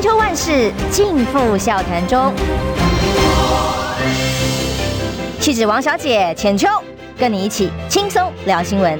[0.00, 2.32] 千秋万世尽付笑谈中。
[5.38, 6.66] 气质王小姐浅秋，
[7.18, 8.98] 跟你一起轻松聊新闻。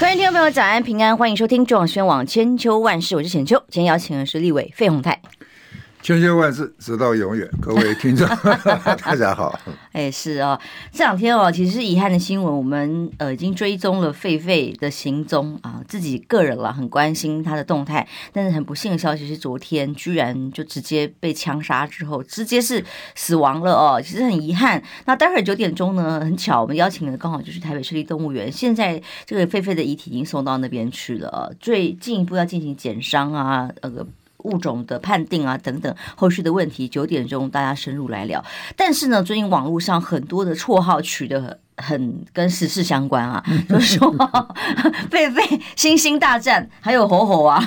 [0.00, 3.62] 各位听众朋友，早安平安，欢迎收听中广宣网千秋万事，我是浅秋。
[3.68, 5.20] 今天邀请的是立委费鸿泰。
[6.06, 7.50] 千秋万世，直到永远。
[7.60, 8.24] 各位听众，
[9.02, 9.58] 大家好。
[9.90, 10.56] 哎，是哦，
[10.92, 12.56] 这两天哦，其实是遗憾的新闻。
[12.56, 18.06] 我们呃已经追踪了狒狒的行踪啊，自己个人了很关心他的动态。
[18.32, 22.84] 但是很不幸的消息是，昨天居然就直接被枪杀之后，直接是
[23.16, 24.00] 死亡了哦。
[24.00, 24.80] 其实很遗憾。
[25.06, 28.52] 那待会儿九点钟呢，很巧，我们邀请的刚好就是台北市立动物园。
[28.52, 34.06] 现在这个狒狒的遗体已经送到那边去了，最进一步要进行检伤啊，那个。
[34.46, 38.44] 物种的判定啊，等等，后续的问题，九点钟大家深入来聊。
[38.76, 44.12] 但是呢，最近网络上很多的绰号取得很跟时事相关啊， 就是说
[45.10, 47.60] 狒狒星星大战，还有吼吼啊，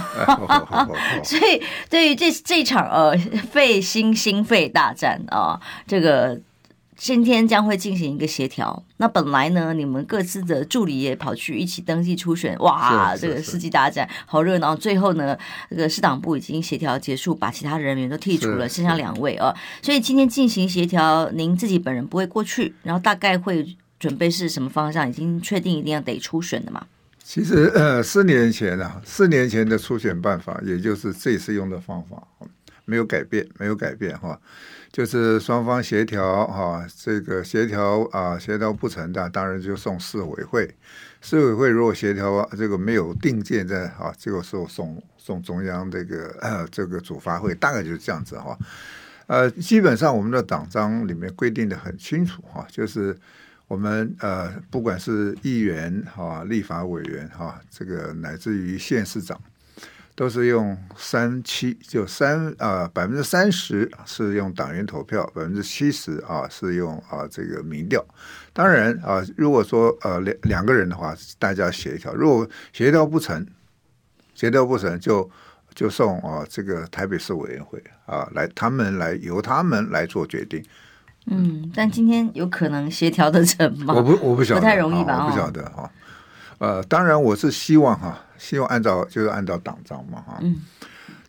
[1.23, 3.15] 所以对于这这场呃
[3.53, 6.39] 狒星星狒大战啊，这个。
[6.99, 8.83] 今天将会进行一个协调。
[8.97, 14.75] 那本来呢，你们各自的助理也跑去一起登记初选，哇，这个世纪大战好热闹。
[14.75, 15.37] 最后呢，
[15.69, 19.55] 这个市党部已经协调结束，把其他人员都剔除了，剩下两位哦。
[19.81, 23.65] 所以今天进行协调，您自己本人不会过去，然后大概会
[23.97, 25.09] 准备是什么方向？
[25.09, 26.85] 已经确定一定要得初选的嘛？
[27.23, 32.27] 其实呃，四年前啊，四年前的初选办法，也就是这次用的方法，
[32.89, 34.39] 没有改变，没有改变哈。
[34.91, 40.75] 就是双方协调哈，这个协调啊，协调不成的，当然就送市委会。
[41.21, 48.57] 市委会如果协调这个没有定见在啊，这个时候送送中央这个呃 这个主发会，大概就是这样子哈。
[49.27, 53.15] 呃，基本上我们的党章里面规定的很清楚哈，就是
[53.67, 59.39] 我们呃不管是议员哈、立法委员哈，这个乃至于县市长。
[60.19, 68.05] 都是用三七，就三啊百分之三十是用党员投票，百分之七十啊是用啊这个民调。
[68.51, 73.47] 当然啊，如果说呃两两个人的话，大家协调；如果协调不成，
[74.35, 75.31] 协调不成就
[75.73, 80.61] 就送啊这个台北市委员会啊来，他们来由他们来做决定。
[81.27, 83.93] 嗯，但今天有可能协调得成吗？
[83.93, 85.13] 我不我不晓得，不太容易吧？
[85.13, 85.89] 啊、我不晓得哈。
[86.57, 88.19] 呃，当然我是希望哈。
[88.39, 90.41] 希望按照就是按照党章嘛哈，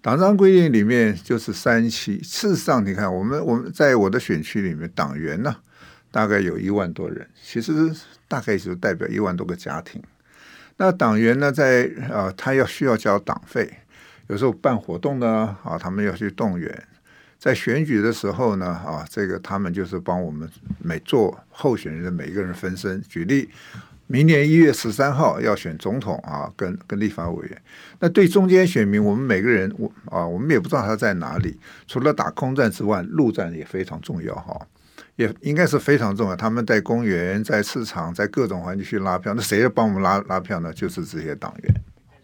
[0.01, 2.23] 党章规定里面就是三期。
[2.23, 5.55] 事实上，你看我们我们在我的选区里面，党员呢
[6.11, 7.93] 大概有一万多人，其实
[8.29, 10.01] 大概就代表一万多个家庭。
[10.77, 13.71] 那党员呢，在啊，他要需要交党费，
[14.29, 16.85] 有时候办活动呢啊，他们要去动员，
[17.39, 20.49] 在选举的时候呢啊，这个他们就是帮我们
[20.79, 23.03] 每做候选人的每一个人分身。
[23.03, 23.51] 举例。
[24.13, 27.63] 明年一月十三号要选总统啊，跟跟立法委员。
[28.01, 31.57] 那对中间选民，我们每个人我啊，我们也不知道他在哪里。
[31.87, 34.61] 除了打空战之外，陆战也非常重要哈，
[35.15, 36.35] 也应该是非常重要。
[36.35, 40.73] 他们在公园、在市场、在各种环境去拉票，那谁要帮我们拉拉票呢？
[40.73, 41.75] 就是这些党员。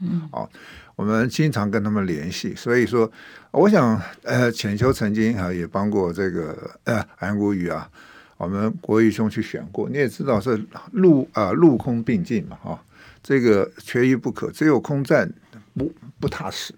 [0.00, 0.50] 嗯，好，
[0.96, 2.52] 我们经常跟他们联系。
[2.56, 3.08] 所以说，
[3.52, 7.88] 我想呃，浅秋曾经啊也帮过这个呃韩国瑜啊。
[8.36, 12.82] 我们国瑜兄去选过，你也知道是陆啊陆空并进嘛，哈，
[13.22, 14.50] 这个缺一不可。
[14.50, 15.32] 只有空战
[15.74, 16.74] 不不踏实，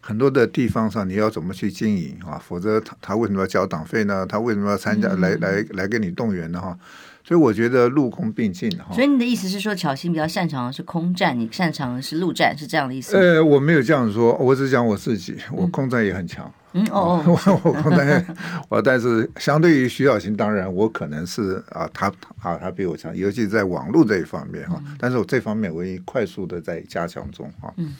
[0.00, 2.40] 很多的地方上你要怎么去经营啊？
[2.42, 4.24] 否则他他为什么要交党费呢？
[4.26, 6.60] 他为什么要参加来来来给你动员呢？
[6.60, 6.78] 哈。
[7.26, 8.94] 所以我觉得陆空并进哈。
[8.94, 13.16] 所以你的意思是说，巧心比较擅长的是空战，你擅长的是陆战，是这样的意思？
[13.16, 16.46] 呃，我没有这样说，我只讲我自己，我空战也很强。
[16.46, 18.36] 嗯哦， 我我空战，
[18.68, 22.08] 我但是相对于徐小琴，当然我可能是啊，他
[22.40, 24.82] 啊他比我强，尤其在网络这一方面哈。
[24.98, 27.72] 但是我这方面我也快速的在加强中哈。
[27.76, 27.94] 嗯。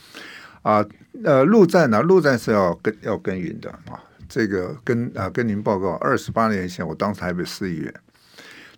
[0.62, 0.85] 啊
[1.23, 4.01] 呃，陆战呢，陆战是要跟要耕耘的啊。
[4.29, 7.95] 这个跟啊跟您报告，二十八年前我当台北市议员。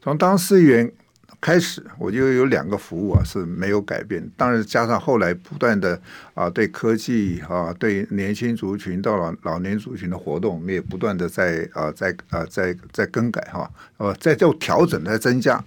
[0.02, 0.92] 从当市议员
[1.40, 4.26] 开始，我就有两个服务啊是没有改变。
[4.36, 6.00] 当然，加上后来不断的
[6.34, 15.62] 啊，对科技啊，对年轻族群到老老年族群的活动，我们也不断的在啊，在啊，在在更改哈，呃，在做调整，在增加。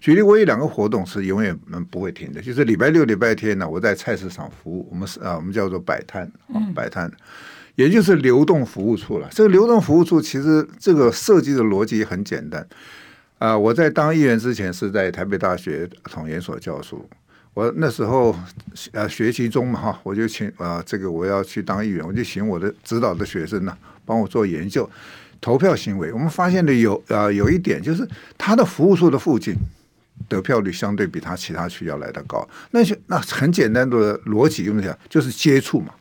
[0.00, 1.56] 举例，我有两个活动是永远
[1.90, 4.86] 不会停的，就是礼拜六、礼拜天呢，我在菜市场服务。
[4.90, 7.10] 我们是啊，我们叫做摆摊啊，摆摊，
[7.76, 9.28] 也就是流动服务处了。
[9.30, 12.66] 这个流动服务处其实这个设计的逻辑很简单。
[13.38, 17.06] 啊、我在当议员之前是在台北大学统研所教书。
[17.52, 18.34] 我那时候
[18.92, 24.88] 呃学期中嘛哈，我就请、呃、这个我要去当议员，我就请我的指导的学生呢帮我做研究
[25.40, 26.12] 投票行为。
[26.12, 29.54] 我们发现的有、呃、有一点就是他的服务处的附近
[30.28, 32.48] 得票率相对比他其他区要来得高。
[32.70, 35.94] 那些那很简单的逻辑，用讲就是接触嘛。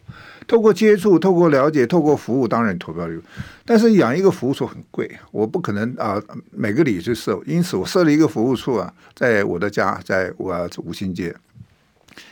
[0.48, 3.22] 透过接触，透过了解，透过服务，当然投票率。
[3.66, 11.36] 但是养一个服务处很贵，我不可能啊每个里去设，因此我设了一个服务处啊，在我的家，在我五星街。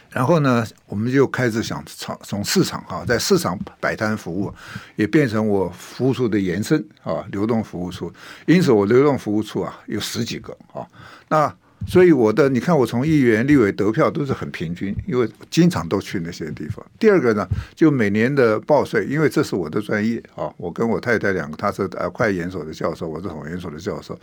[0.09, 4.53] 然后呢，我们就开始想从从市场哈，在市场摆摊服务，
[4.95, 8.11] 也变成我服务处的延伸啊，流动服务处。
[8.45, 10.85] 因此，我流动服务处啊有十几个啊，
[11.29, 11.53] 那。
[11.87, 16.85] 所以我的，你看我从议员、立委得票都是很平均，因为经常都去那些地方。
[16.99, 20.49] 第二个呢，就每年的报税，因为这是我的专业啊。
[20.57, 24.17] 我跟我太太两个，她是呃会计研所的教授，我是统研所的教授，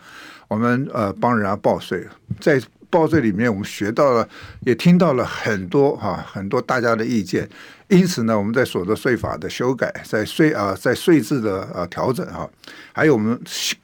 [0.46, 2.06] 我们呃帮人家报税，
[2.40, 4.28] 在报税里面我们学到了，
[4.60, 7.48] 也听到了很多哈、很多大家的意见。
[7.88, 12.48] 因此呢，我们在所得税法的修改，在税啊，在税制的呃调整哈，
[12.92, 13.40] 还有我们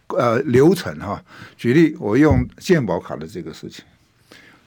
[0.08, 1.22] 呃流程哈。
[1.56, 3.82] 举例，我用健保卡的这个事情，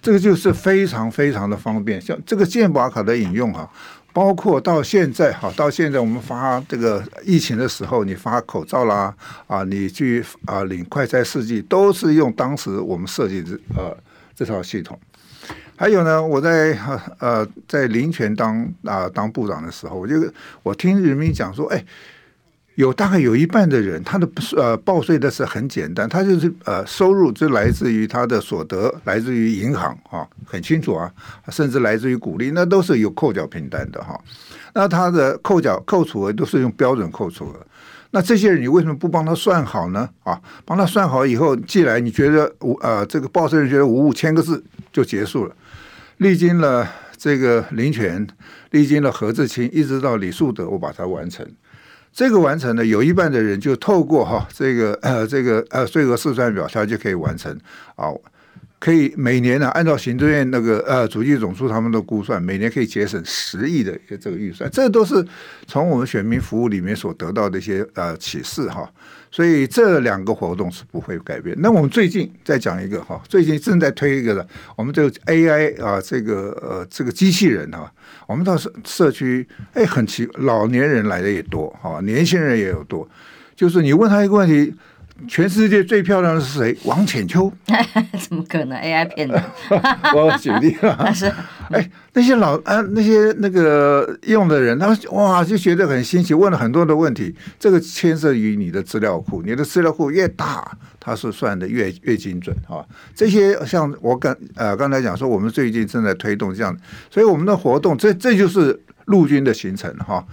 [0.01, 2.01] 这个就是非常非常的方便。
[2.01, 3.71] 像这个健保卡的引用哈，
[4.11, 13.95] 包括到现在哈，到现在我们发这个疫情的时候，你发口罩啦啊，你去啊领快筛试剂，都是用当时我们设计的呃
[14.35, 14.99] 这套系统。
[15.77, 16.75] 还有呢，我在
[17.19, 20.15] 呃在林权当啊、当部长的时候，我就
[20.63, 21.85] 我听人民讲说，哎，
[22.73, 31.13] 有大概有一半的人，他的呃报税的是很简单，他就是呃收入就来自于他的所得，来自于银行啊，很清楚啊，
[31.49, 34.19] 甚至来自于股利，那都是有扣缴凭单的哈。
[34.73, 37.65] 那他的扣缴扣除额都是用标准扣除额。
[38.11, 40.09] 那这些人你为什么不帮他算好呢？
[40.23, 45.55] 啊，帮他算好以后寄来，你觉得五呃这个报社人觉得五五千个字就结束了。
[46.17, 48.25] 历经了这个林权，
[48.71, 51.45] 历经了何志清，一直到李树德，我把它完成。
[52.13, 57.55] 这个完成呢，有一半的人就透过哈这个呃这个呃税额试算表，他就可以完成
[57.95, 58.07] 啊。
[58.79, 65.25] 可以每年呢，按照行政院那个呃主计总处他们的估算，每年可以节省十亿的这个预算，这都是
[65.65, 68.87] 从我们选民服务里面所得到的一些呃启示哈。
[69.31, 71.55] 所以这两个活动是不会改变。
[71.59, 77.91] 那我们最近再讲一个哈，最近正在推一个的，我们这个 AI 啊，这个呃这个机器人哈，
[78.27, 83.09] 我们到社社区哎很奇，老年人来的也多哈，年轻人也有多，
[83.55, 84.73] 就是你问他一个问题。
[85.27, 86.77] 全世界最漂亮的是谁？
[86.85, 87.51] 王浅秋？
[88.19, 89.41] 怎么可能？AI 骗的？
[90.15, 91.13] 我举例了。
[91.13, 91.25] 是，
[91.71, 97.35] 哎，那些老啊，那些那个用的人，他们哇就觉得很新奇，问了很多的问题。
[97.59, 102.85] 这个牵涉于你的资料库，你的资料库越大，它是算的越越精准啊。
[103.15, 106.77] 这些像我刚呃刚才讲说，我们最近正在推动这样，
[107.09, 110.25] 所以我们的活动，这这就是陆军的行程哈。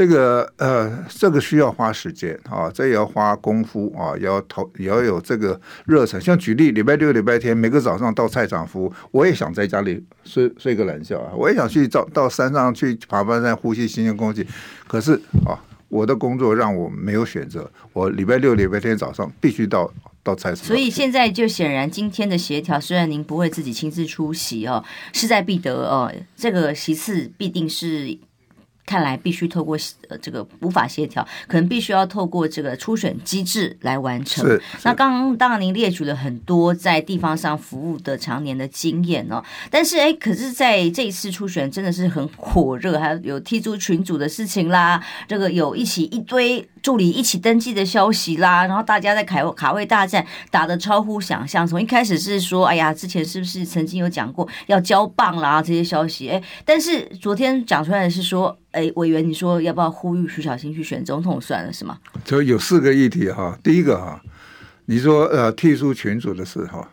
[0.00, 6.18] 这个呃，这个需要花时间啊，这也要花功夫啊，也要投，也要有这个热忱。
[6.18, 14.46] 像举例，礼拜六、礼拜天，每个早上到菜场服务，我也想在家里睡睡个懒觉啊，我也想去到到山上去爬爬山，呼吸新鲜空气。
[14.88, 15.12] 可是
[15.44, 15.52] 啊，
[15.90, 19.92] 我的工作让我没有选择，我礼拜六、礼拜天早上必须到
[20.22, 20.64] 到菜场。
[20.64, 24.82] 所以现在就显然，今天的协调虽然您不会自己亲自出席哦，
[25.12, 28.16] 势在必得哦，这个席次必定是。
[28.86, 29.76] 看来必须透过
[30.08, 34.44] 呃这个无法协调，可能必须要透过这个初选机制来完成。
[34.82, 51.66] 那刚刚当然您列举了很多在地方上服务的常年的经验哦，但是哎，可是在这一次初选真的是很火热，还有踢出群组的事情啦，这个有一起一堆助理一起登记的消息啦，然后大家在卡卡位大战打得超乎想象。
[51.66, 56.28] 从一开始是说，哎呀，之前是不是曾经有讲过要交棒啦这些消息？
[56.28, 58.56] 哎，但是昨天讲出来的是说。
[58.72, 61.98] 哎，委员，你说要不要呼吁徐小新去选总统算了是吗？
[62.24, 63.58] 就有四个议题哈。
[63.64, 64.22] 第一个哈，
[64.84, 66.86] 你说呃，退出群组的时候，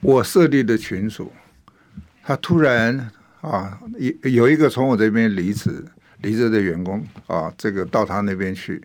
[0.00, 1.30] 我设立的群组，
[2.22, 3.10] 他突然
[3.42, 5.84] 啊，有有一个从我这边离职
[6.22, 8.82] 离职的员工啊，这个到他那边去，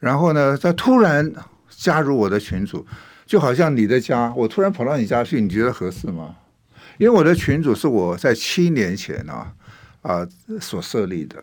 [0.00, 1.32] 然后呢，他突然
[1.68, 2.84] 加入我的群组，
[3.24, 6.34] 就好像你的家，我突然跑到你家去，你觉得合适吗？
[6.98, 9.52] 因为我的群组是我在七年前啊
[10.02, 10.26] 啊
[10.60, 11.36] 所设立的。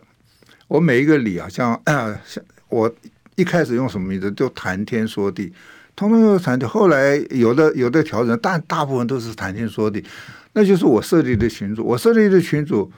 [0.68, 2.92] 我每一个里啊，像啊，像我
[3.36, 5.52] 一开始用什么名字，就谈天说地，
[5.96, 6.68] 通通都谈天。
[6.68, 10.04] 后来有的有的调整，但大部分都是谈天说地。
[10.52, 12.92] 那就是我设立的群组，我设立的群组，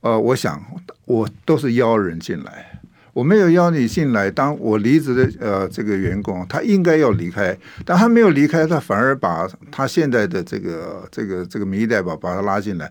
[0.00, 0.62] 呃，我想
[1.04, 2.79] 我都是邀人进来，
[3.12, 4.30] 我没有邀你进来。
[4.30, 12.90] 当我离职的呃这个员工，他应该要离开，但他没有离开，他反而把他现在的这个这个这个民意代表把他拉进来。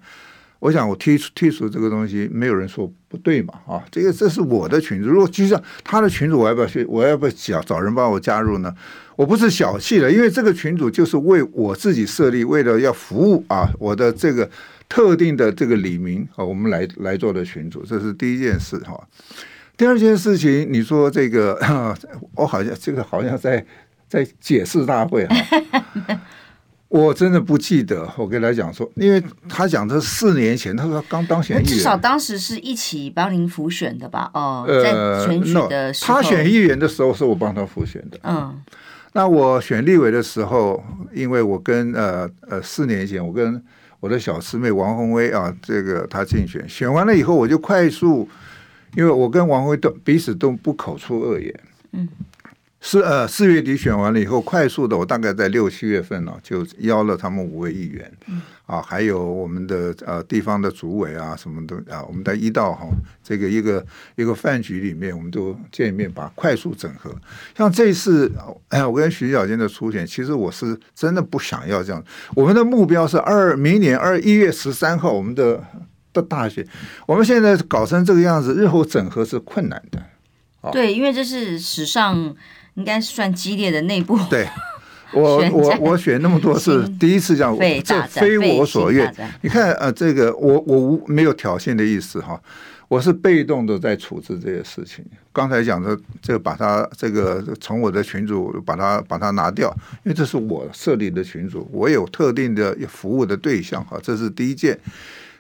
[0.59, 6.83] 我想我剔除剔除这个东西，没有人说不对嘛啊，这个这是我的群组，如果就像他的群主，我要不要去？
[6.83, 8.75] 我要不要找找人帮我加入呢？
[9.15, 14.49] 我不是小气的，因为这个群主就是为我自己设立，为了要服务啊我的这个
[14.89, 19.01] 特定的这个李明啊，我们来来做的群主，这是第一件事哈。
[19.79, 21.57] 第二件事情，你说这个，
[22.36, 23.65] 我好像这个好像在
[24.09, 26.19] 在解释大会哈。
[26.89, 34.29] 我真的不记得，我跟他讲说，因为他讲的是四年前，他说刚当选议员，至少当时是一起帮您辅选的吧？
[34.33, 34.91] 哦，在
[35.25, 38.19] 选举的时候，呃 no, 他选议员的时候是我帮他辅选的。
[38.24, 38.62] 嗯，
[39.13, 40.83] 那我选立委的时候，
[41.13, 43.63] 因为我跟呃呃四年前我跟
[44.01, 48.27] 我的小师妹王宏威啊，这个他竞选，选完了以后我就快速，
[48.96, 51.60] 因为我跟王辉都彼此都不口出恶言。
[51.91, 52.08] 嗯。
[52.81, 67.13] 四呃，四月底选完了以后，快速的，我大概在六七月份呢、啊，就邀了他们五位议员，嗯、啊，还有我们的呃地方的主委啊，什么的啊，我们在一道哈、啊，这个一个一个饭局里面，我们都见面，把快速整合。
[67.53, 68.31] 像这次，
[68.69, 72.01] 哎，我跟徐小坚的初选，其实我是真的不想要这样。
[72.34, 75.62] 我们的目标是二明年二一月十三号，我们的
[76.13, 76.65] 的大学，
[77.05, 79.99] 我们现在搞成这个样子，日后整合是困难的。
[80.61, 82.35] 啊、对，因为这是史上。
[82.75, 84.17] 应该算激烈的内部。
[84.29, 84.47] 对，
[85.11, 89.13] 我我我选那么多是，第一次这样，这非我所愿。
[89.41, 92.41] 你看，呃，这个我我无没有挑衅的意思哈，
[92.87, 95.03] 我是被动的在处置这些事情。
[95.33, 99.75] 刚才讲的这个，把它这个从我的群主把它把它拿掉，
[100.05, 104.79] 因为这是我设立的群主，我有特定的服务的对象哈，这是第一件。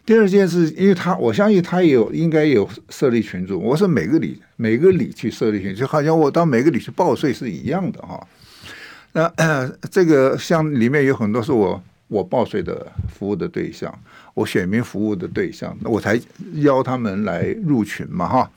[0.09, 8.19] 第二件事，因为他我相信他也有应该有设立群组，我是每个里每个里去设立群组，就好像我到每个里去报税是一样的哈。
[9.11, 13.93] 那、呃、 这个像里面有很多是我我报税的服务的对象，
[14.33, 16.19] 我选民服务的对象，那我才
[16.55, 18.51] 邀他们来入群嘛哈。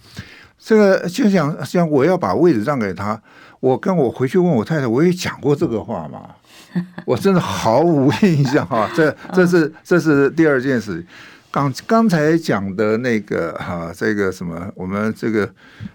[0.58, 3.20] 这个就像像我要把位置让给他，
[3.60, 6.30] 我跟我回去问我太太，我也讲过这个话嘛，
[7.04, 8.90] 我真的毫无印象哈。
[8.96, 11.04] 这这是这是第二件事。
[11.52, 15.48] 刚刚才讲的那个哈、啊，这个什么，我们这个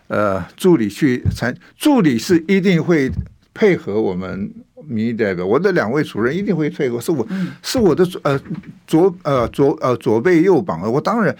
[0.07, 3.11] 呃助理去参，助理是一定会
[3.55, 4.53] 配合我们
[4.85, 7.27] 民意代表，我的两位主任一定会配合，是我
[7.63, 8.39] 是我的呃
[8.85, 11.35] 左呃左呃左背右膀，我当然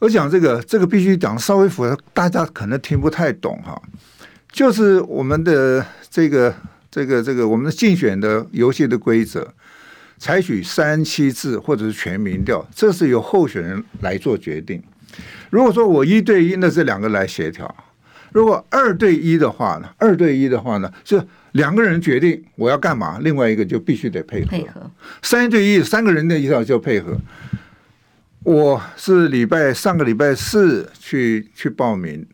[0.00, 3.80] 我讲这个这个必须讲稍微符合，大家可能听不太懂哈，
[4.52, 6.54] 就是我们的这个
[6.90, 9.48] 这个这个我们的竞选的游戏的规则。
[10.18, 14.82] 采取三七制或者是全民调，这是由候选人来做决定。
[15.50, 17.66] 如果说我一对一，那这两个来协调；
[18.32, 19.88] 如果二对一的话呢？
[19.98, 24.46] 二对一的话呢，是两个人决定我要干嘛，另外一个就必须得配合。
[24.48, 24.90] 配合。
[25.22, 27.16] 三对一，三个人的一定要配合。
[28.42, 32.26] 我是礼拜上个礼拜四去去报名，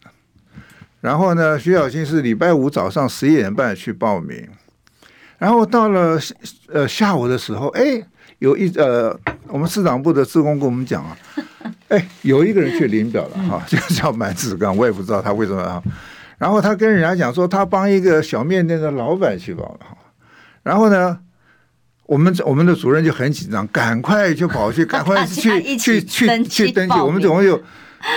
[1.01, 4.49] 然后呢，徐小青是礼拜五早上十一点半去报名。
[5.40, 6.20] 然后到了
[6.68, 7.99] 呃下午的时候，哎，
[8.40, 9.18] 有一呃，
[9.49, 11.16] 我们市长部的职工跟我们讲啊，
[11.88, 15.82] 哎，有一个人去领表了哈， 就叫满子刚，我也不知道他为什么啊。
[16.37, 19.97] 然后他跟人家讲说，他帮一个小面店的老板去报了哈。
[20.62, 21.18] 然后呢，
[22.04, 26.99] 我们我们的主任就很紧张，赶快就跑去， 赶快去去去去登记。
[26.99, 27.59] 我们总共有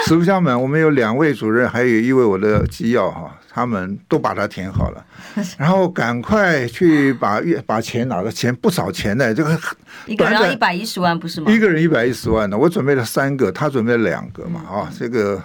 [0.05, 3.39] 实不相瞒，我们有两位主任，还有一位我的机要哈。
[3.53, 5.05] 他们都把它填好了，
[5.59, 9.59] 然后赶快去把月把钱拿了，钱不少钱呢，这个
[10.07, 11.51] 一个人一百一十万不是吗？
[11.51, 15.39] 一个人一百一十万呢，我准备了三个，他准备了两个嘛啊，这个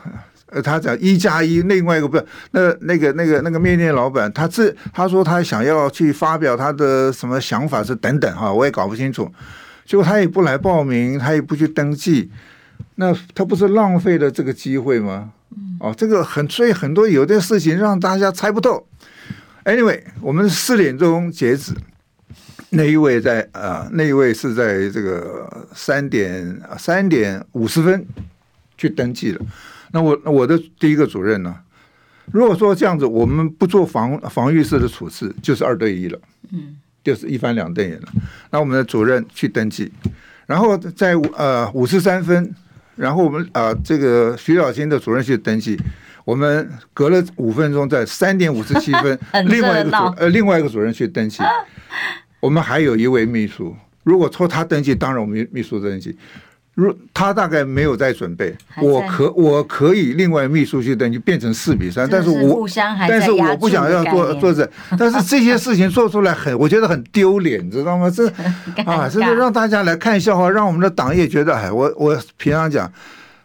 [0.47, 9.31] 呃，他讲一加一，另外一个不是那那个那个那个面店老板，他这他说他想要去发表他的什么想法是等等哈，我也搞不清楚，
[9.85, 12.31] 结果他也不来报名，他也不去登记，
[12.95, 15.33] 那他不是浪费了这个机会吗？
[15.81, 18.87] 哦，这个很，所以很多有的事情让大家猜不透。
[19.65, 21.73] Anyway，我们四点钟截止，
[22.71, 28.07] 那一位在啊、呃，那一位是在这个三点三点五十分
[28.77, 29.41] 去登记了。
[29.93, 31.55] 那我我的第一个主任呢，
[32.33, 36.19] 如果说这样子，我们不做防防御式的处置，就是二对一了，
[36.53, 38.09] 嗯，就是一翻两瞪眼了。
[38.51, 39.93] 那我们的主任去登记，
[40.47, 42.55] 然后在呃五十三分。
[42.99, 45.79] 然后我们啊、呃，这个徐小青的主任去登记，
[46.25, 51.43] 我们隔了五分钟，在三点五十七分， 另外一个主呃另外一个主任去登记，
[52.41, 56.11] 我们还有一位秘书，如果抽他登记，当然我们秘书登记；
[56.81, 62.65] 如他大概没有在准备，我可我可以另外秘书去登记变成四比三，但是我
[63.09, 68.09] 但是我不想要做做这， 但是这些事情做出来很，我觉得很丢脸，你知道吗？
[68.09, 68.29] 这
[68.87, 72.89] 啊，真的让大家来看笑话，让我们的党也觉得，哎，我我平常讲，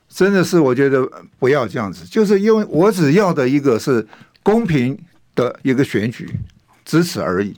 [0.08, 1.04] 真的是我觉得
[1.40, 4.06] 不要这样子，就是因为我只要的一个是
[4.44, 4.96] 公平
[5.34, 6.30] 的一个选举。
[6.86, 7.56] 只此而已。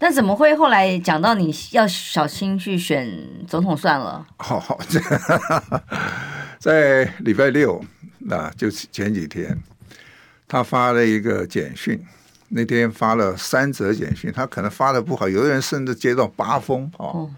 [0.00, 3.08] 那怎么会后来讲到你要小心去选
[3.46, 4.26] 总统算了？
[4.36, 4.78] 好好，
[6.58, 7.82] 在礼拜六
[8.30, 9.58] 啊，就是前几天，
[10.46, 12.00] 他发了一个简讯。
[12.50, 17.30] 那天发了三则简讯，他可能发的不好，有的人甚至接到八封哦。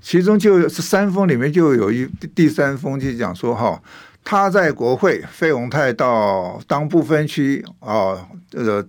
[0.00, 3.82] 其中就是三封里面就有一第三封就讲说哈，
[4.22, 8.86] 他在国会费鸿泰到当不分区啊，这个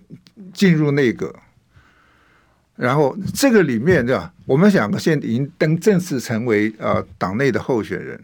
[0.54, 1.34] 进入内阁。
[2.78, 4.32] 然后这个里面对吧？
[4.46, 8.18] 我们两个现在已经登正式成为呃党内的候选人。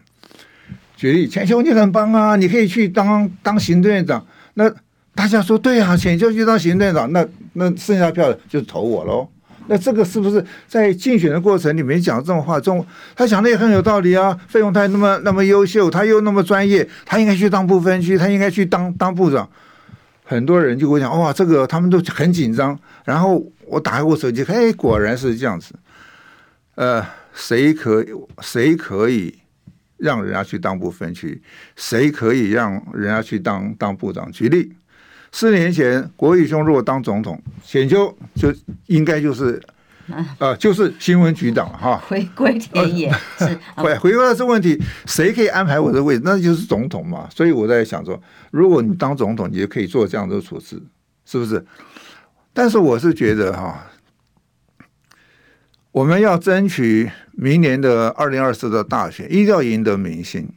[0.95, 4.25] 举例，浅秋你很棒啊，你可以去当当行政院长。
[4.53, 4.73] 那
[5.13, 9.27] 大家说对啊，浅秋去当行政院长，那那剩下票的就投我喽。
[9.67, 12.57] 那这个是不是在竞选的过程里面讲这种话？
[12.57, 14.39] 中他讲的也很有道理啊。
[14.47, 19.49] 费鸿泰那么那么优秀，他又那么专业，他应该去当不分区，他应该去当当部长。
[20.25, 23.41] 很多人就会讲哇，这个他们都很紧张，然后。
[23.67, 25.73] 我打开我手机，哎，果然是这样子。
[26.75, 27.03] 呃，
[27.33, 28.05] 谁可
[28.39, 29.33] 谁可以
[29.97, 31.41] 让人家去当部分区？
[31.75, 34.31] 谁可以让人家去当当部长？
[34.31, 34.71] 举例，
[35.31, 38.53] 四年前国瑜兄如果当总统，选修就
[38.85, 39.59] 应该就是、
[40.39, 41.97] 呃，就是新闻局长哈。
[42.07, 43.45] 回归田野是
[43.75, 46.21] 回回归到这问题，谁可以安排我的位置？
[46.23, 47.27] 那就是总统嘛。
[47.33, 48.21] 所以我在想说，
[48.51, 50.81] 如果你当总统，你就可以做这样的处置，
[51.25, 51.65] 是不是？
[52.53, 53.87] 但是我是觉得哈，
[55.91, 60.47] 我们要争取明年的二零二四的大选，一定要赢得民心。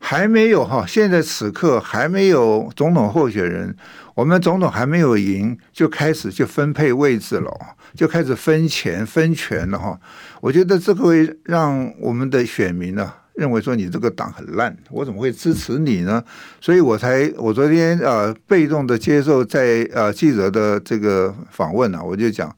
[0.00, 3.76] 还没有哈，现在此刻还没有总统候选人，
[4.14, 7.50] 我们总统还没有赢，就开始去分配位置了，
[7.94, 9.98] 就开始分钱分权了哈。
[10.40, 13.12] 我觉得这个会让我们的选民呢。
[13.34, 16.20] 认为说你这个党很烂，我怎么会支持你呢？
[16.60, 22.52] 所以我才我昨天啊被动的接受在呃记者的这个访问呢、我就讲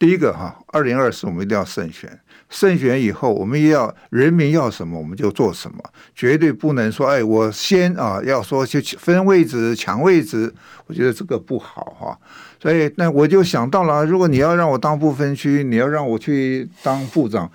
[0.00, 2.18] 第一个哈，二零二四我们一定要胜选，
[2.50, 5.78] 胜选以后我们要人民要什么我们就做什么，
[6.14, 10.52] 绝对不能说哎我先啊要说去分位置抢位置，
[10.86, 12.18] 我觉得这个不好哈。
[12.60, 17.50] 所以那我就想到了，如果你要让我当不分区，你要让我去当部长。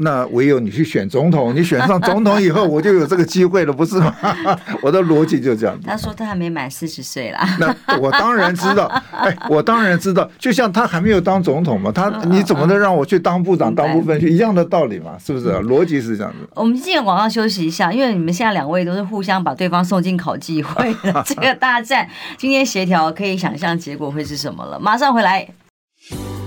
[0.00, 4.14] 那唯有你去选总统，你选上总统以后，我就有这个机会了，不是吗？
[4.80, 5.78] 我的逻辑就这样。
[5.84, 7.48] 他说他还没满四十岁啦。
[7.58, 15.16] 那我当然知道， 哎，我当然知道，就像他还没有当总统嘛，他你怎么能让我去当部长、当部分区一样的道理嘛？
[15.18, 15.48] 是不是？
[15.48, 16.48] 逻辑是这样子。
[16.54, 24.78] 我们今天晚上休息一下，因为你们现在两位都是互相把对方送进考纪会的 这个大战，今天协调可以想象结果会是什么了。
[24.78, 25.48] 马上回来。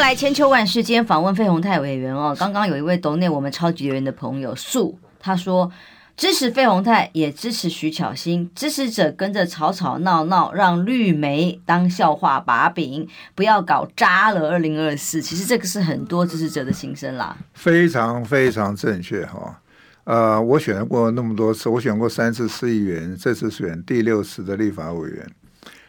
[0.00, 2.34] 来千秋万世，今天访问费鸿泰委员哦。
[2.38, 5.70] 刚刚有一位懂内我们超级留言的朋友素，他说
[6.16, 14.48] 支持费宏泰，也支持徐巧芯，支持者跟着吵吵闹闹，让绿媒当笑话把柄，不要搞渣了。
[14.50, 17.36] 二零二四，其实这个是很多支持者的心声啦。
[17.54, 19.60] 非常非常正确哈。
[20.04, 25.26] 呃，我选过那么多次，我选过三次市议员，这次选第六次的立法委员。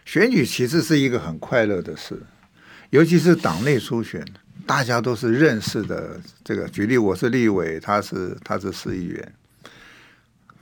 [0.03, 2.21] 选举其实是一个很快乐的事。
[2.91, 4.25] 尤其是党内初选，
[4.65, 6.19] 大家都是认识的。
[6.43, 9.33] 这个举例，我是立委，他是他是市议员，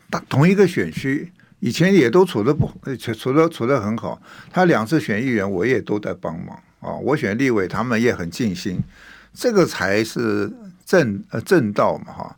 [0.10, 4.22] 大同一个选区，以前也都处得不处处得处得很好。
[4.52, 6.92] 他两次选议员，我也都在帮忙啊。
[6.96, 8.84] 我选立委，他们也很尽心，
[9.34, 10.52] 这个才是
[10.86, 12.36] 正呃正道嘛哈。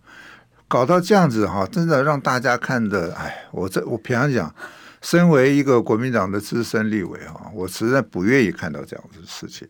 [0.68, 4.54] 搞到这样子哈，真的让大家看的，哎，我这我平常讲。
[5.02, 9.68] 身为一个国民党的资深立委啊，我实在不愿意看到这样的事情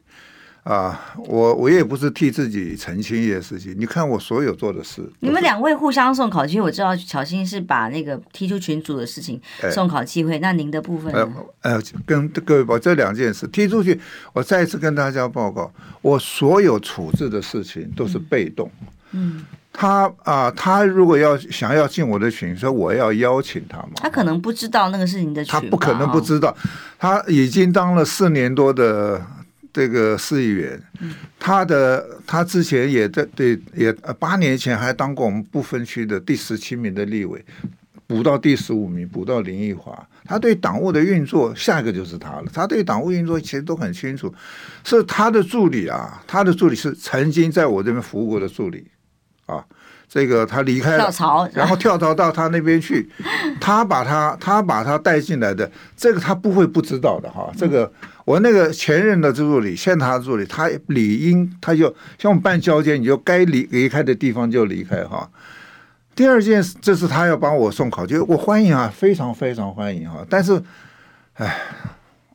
[0.64, 1.14] 啊！
[1.18, 3.74] 我我也不是替自己澄清一些事情。
[3.78, 9.40] 你看我所有做的事，你们两位互相送考纪，我知道巧芯是把那个踢出群组的事情
[9.72, 11.32] 送考机会，哎、那您的部分呢？
[11.62, 14.00] 呃，跟各位报这两件事踢出去，
[14.34, 18.70] 我再一次跟大家报告，我所有处置的事情都是被动。
[19.12, 19.38] 嗯。
[19.38, 26.56] 嗯他啊、呃，他如果要想要进我的群，说我要邀请他嘛，他可能不知道那个是你的群，他不可能不知道，
[26.98, 29.26] 他已经当了四年多的
[29.72, 37.46] 这个市议员，嗯、他的他之前也在对也八年前还当过我们不分区的第十七名的立委，
[38.06, 44.34] 补到第十五名，补到林奕华，他对党务的运作，下一个就是他了，他对党务运作其实都很清楚，
[44.84, 48.86] 是他的助理啊，他的助理是曾经在我这边服务过的助理。
[49.50, 49.66] 啊，
[50.08, 53.10] 这个他离开了，跳槽，然后跳槽到他那边去，
[53.60, 57.52] 他把他他把他带进来的，这个他不会不知道的哈。
[57.58, 57.92] 这个
[58.26, 65.30] 我那个前任的助理，现他的助理，他理应他就像我们办交接，你就该离离开的地方就离开哈。
[66.16, 70.26] 第二件事，这是他要帮我送考就，我欢迎啊，非常非常欢迎哈。
[70.30, 70.62] 但是，
[71.34, 71.58] 哎。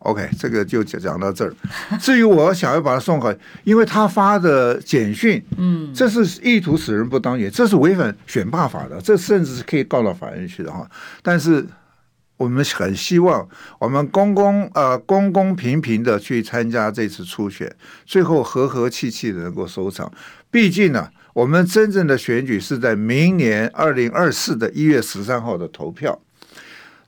[0.04, 1.54] OK，这个就讲讲到这儿。
[1.98, 10.86] 至于我想要把他送回，因为他发的简讯，嗯，这是意图使人不当选，这是违反选罢法的，这甚至是可以告到法院去的哈。
[11.22, 11.66] 但是
[12.36, 20.12] 我们很希望我们公公呃公公平平的去参加这次初选，最后和和气气的能够收场。
[20.50, 26.20] 毕竟呢，我们真正的选举是在明年二零二四的一月十三号的投票。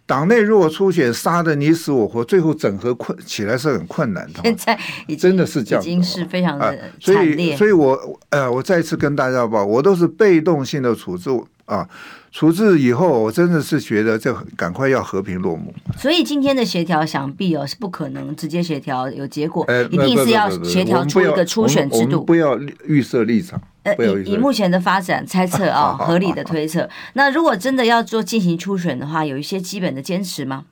[0.06, 4.40] 党内如果出选杀的你死我活，最后整合困起来是很困难的。
[4.44, 4.78] 现在
[5.18, 11.28] 真的是这样，已经是非常的所以，所以我呃，我再次跟大家报，我都是被动性的处置
[11.64, 11.88] 啊。
[12.30, 15.74] 处置以后，我真的是觉得这赶快要和平落幕。
[15.96, 22.22] 所以今天的协调，想必哦是不可能直接协调有结果，一定是要协调出一个初选制度。
[22.22, 23.60] 不要预设立场。
[23.84, 26.88] 呃，以以目前的发展猜测啊， 合理的推测。
[27.14, 30.64] 那如果真的要做进行初选的话，有一些基本的坚持吗？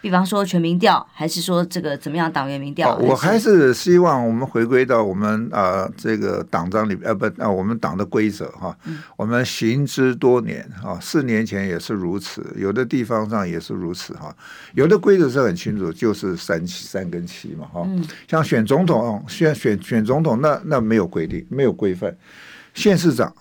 [0.00, 2.96] 比方说全民调，还是说这个怎么样党员民调？
[2.96, 3.74] 我还是？
[3.74, 14.34] 希望我们回归到我们啊、呃、这个党章里边，呃不啊、呃、我们党的规则哈，嗯、我们行之多年啊，四年前也是如此，有的地方上也是如此哈，
[14.74, 22.14] 有的规则是很清楚，就是三七三跟七嘛哈，嗯、像选总统选选选总统那那没有规定，没有规范，
[22.74, 23.32] 县市长、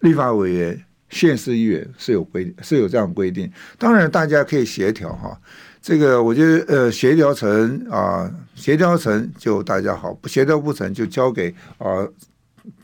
[0.00, 5.38] 立法委员、县市议员是有规是有这样规定，当然大家可以协调哈。
[5.80, 12.06] 这个我觉得呃协调成啊协调成就大家好，不协调不成就交给啊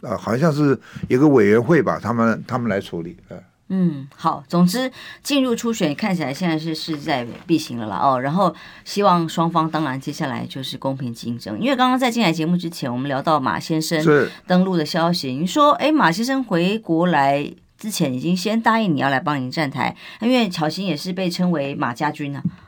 [0.03, 0.79] 啊好像是
[1.09, 3.37] 一个委员会吧，他们他们来处理呃
[3.69, 8.55] 嗯，好，总之进入初选看起来现在是势在必行了啦哦，然后
[8.85, 22.64] 希望双方当然接下来就是公平竞争，因为刚刚在进来节目之前，我们聊到马先生登陆的消息，你说哎马先生回国来之前已经先答应你要来帮您站台，因为巧芯也是被称为马家军呢、啊。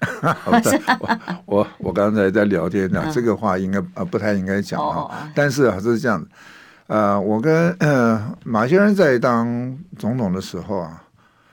[0.98, 6.28] 我我我刚才在聊天呢这个话应该呃不太应该讲啊，但是啊是这样子，
[6.86, 11.02] 呃，我跟呃马先生在当总统的时候啊，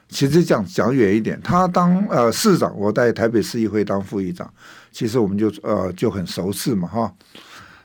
[0.07, 4.49] 其实讲讲远一点，他当呃市长，我在台北市议会当副议长，
[4.91, 7.13] 其实我们就呃就很熟识嘛哈。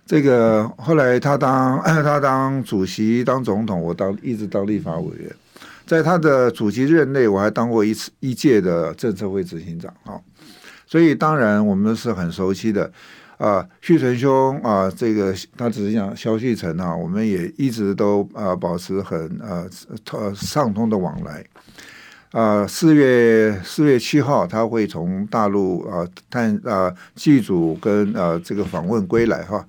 [0.06, 5.34] 这个后来他当 他当主席当总统，我当一直当立法委员，
[5.86, 10.20] 在他的主席任内，我还当过一次一届的政策会执行长啊。
[10.92, 12.92] 所以当然我们是很熟悉的，
[13.38, 19.66] 啊，旭成兄啊，这个他只是讲肖旭成啊，我们也一直都啊保持很呃
[20.10, 21.42] 呃畅通的往来，
[22.32, 29.66] 啊，四月四月七号他会从大陆啊探啊祭祖跟啊这个访问归来哈，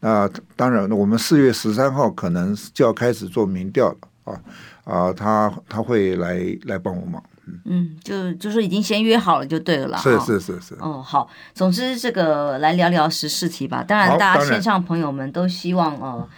[0.00, 4.38] 那当然我们四月十三号可能就要开始做民调了啊。
[4.86, 7.22] 啊，他他会来来帮我忙。
[7.64, 9.98] 嗯，就就是已经先约好了就对了啦。
[9.98, 10.74] 是是是是。
[10.80, 13.84] 哦，好，总之这个来聊聊时事题吧。
[13.86, 16.28] 当然，大家线上朋友们都希望呃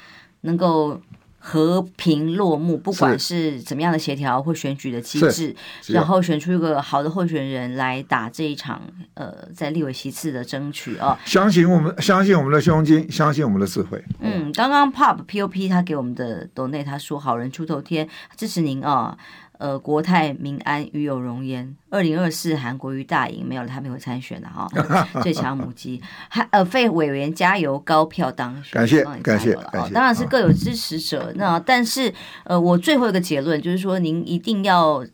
[0.42, 1.00] 能够
[1.38, 5.54] 和平落幕，不管是怎么样的协调或选举的机制，
[5.86, 8.82] 然后选出一个好的候选人来打这一场
[9.14, 11.18] 呃在立委席次的争取啊。
[11.24, 14.02] 相信我们，相信我们的胸襟，相信我们的智慧。
[14.20, 19.16] 嗯，刚刚 Pop Pop 他给我们的斗内他说：“好人出头天，支持您啊。”
[19.58, 21.76] 呃，国泰民安，与有荣焉。
[21.90, 24.68] 二零二四韩国瑜大赢，没有了他没有参选的哈。
[25.22, 29.92] 最强母鸡，还呃费委员加油，高票当选，感谢感谢感谢。
[29.92, 32.12] 当然是各有支持者，那但是
[32.44, 35.04] 呃，我最后一个结论就是说，您一定要。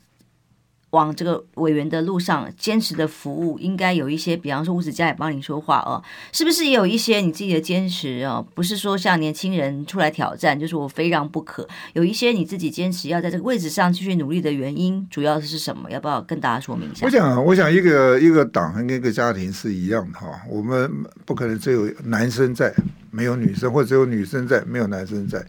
[0.94, 6.02] 往这个委员的路上坚持的服务，应该有一些，比方说吴子嘉也帮你说话哦，
[6.32, 8.46] 是不是也有一些你自己的坚持哦？
[8.54, 11.68] 不是说像年轻人出来挑战，就是我非让不可。
[11.94, 15.90] 有一些你自己坚持要在这个位置上继续努力的原因，主要是什么？
[15.90, 17.04] 要不要跟大家说明一下？
[17.04, 20.90] 我想，我想一个一个党跟一个家庭是一样的哈，我们
[21.24, 22.72] 不可能只有男生在，
[23.10, 25.44] 没有女生，或者只有女生在，没有男生在，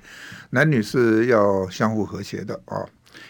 [0.49, 2.83] 男女是要相互和谐的啊，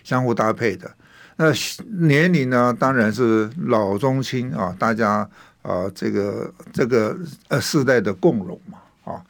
[0.04, 0.89] 相互搭配的。
[1.38, 1.52] 那
[2.00, 5.28] 年龄呢，当然是老中青啊，大家
[5.62, 7.17] 啊，这个这个
[7.50, 9.21] 呃世代的共荣嘛啊。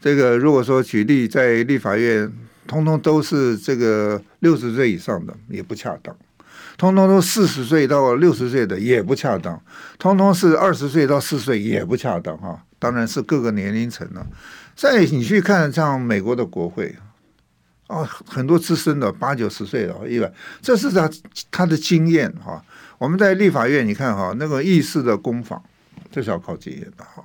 [0.00, 2.32] 这个如果说举例在立法院，
[2.68, 6.14] 通通都是这个六十岁以上的，也不恰当；
[6.76, 9.56] 通通都四十岁到六十岁的，也不恰当；
[9.98, 12.62] 通通是二十岁到四十岁，也不恰当哈。
[12.78, 14.24] 当然是各个年龄层了。
[14.76, 16.94] 再你去看像美国的国会。
[17.88, 21.10] 哦，很多资深的八九十岁的，一百，这是他
[21.50, 22.64] 他的经验哈。
[22.96, 25.62] 我们在立法院，你看哈，那个议事的攻防，
[26.12, 27.24] 这是要靠经验的哈。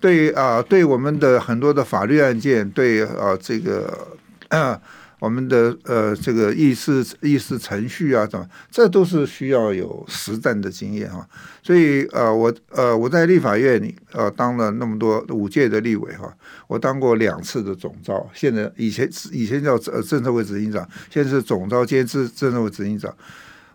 [0.00, 4.16] 对啊，对我们的很多的法律案件，对啊这个。
[4.48, 4.80] 啊
[5.18, 11.28] 我们的呃，这个议事议事程序啊，怎么，这都是需要有实战的经验哈。
[11.62, 16.32] 所以呃，我呃，我在立法院里呃当了那么多五届的立委哈，
[16.66, 23.14] 我当过两次的总召，现在以前以前叫呃政策会执行长，现在是总召兼政政策会执行长，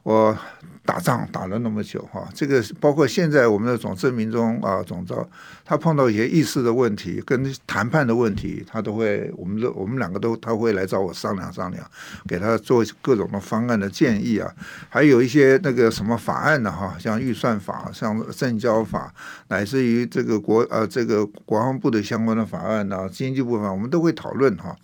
[0.03, 0.37] 我。
[0.85, 5.25] 打仗打了那么久哈，这个包括现在我们的总政民中啊总召，
[5.63, 11.81] 他碰到一些议事的问题跟谈判的问题，他都会，我们都我们两个都他会来找我商量商量，
[12.27, 14.53] 给他做各种的方案的建议啊，
[14.89, 19.13] 还有一些那个什么法案的哈，像预算法、像证交法，
[19.47, 24.75] 乃至于这个国呃这个国防部的相关的法案呐、经济部分我们都会讨论哈，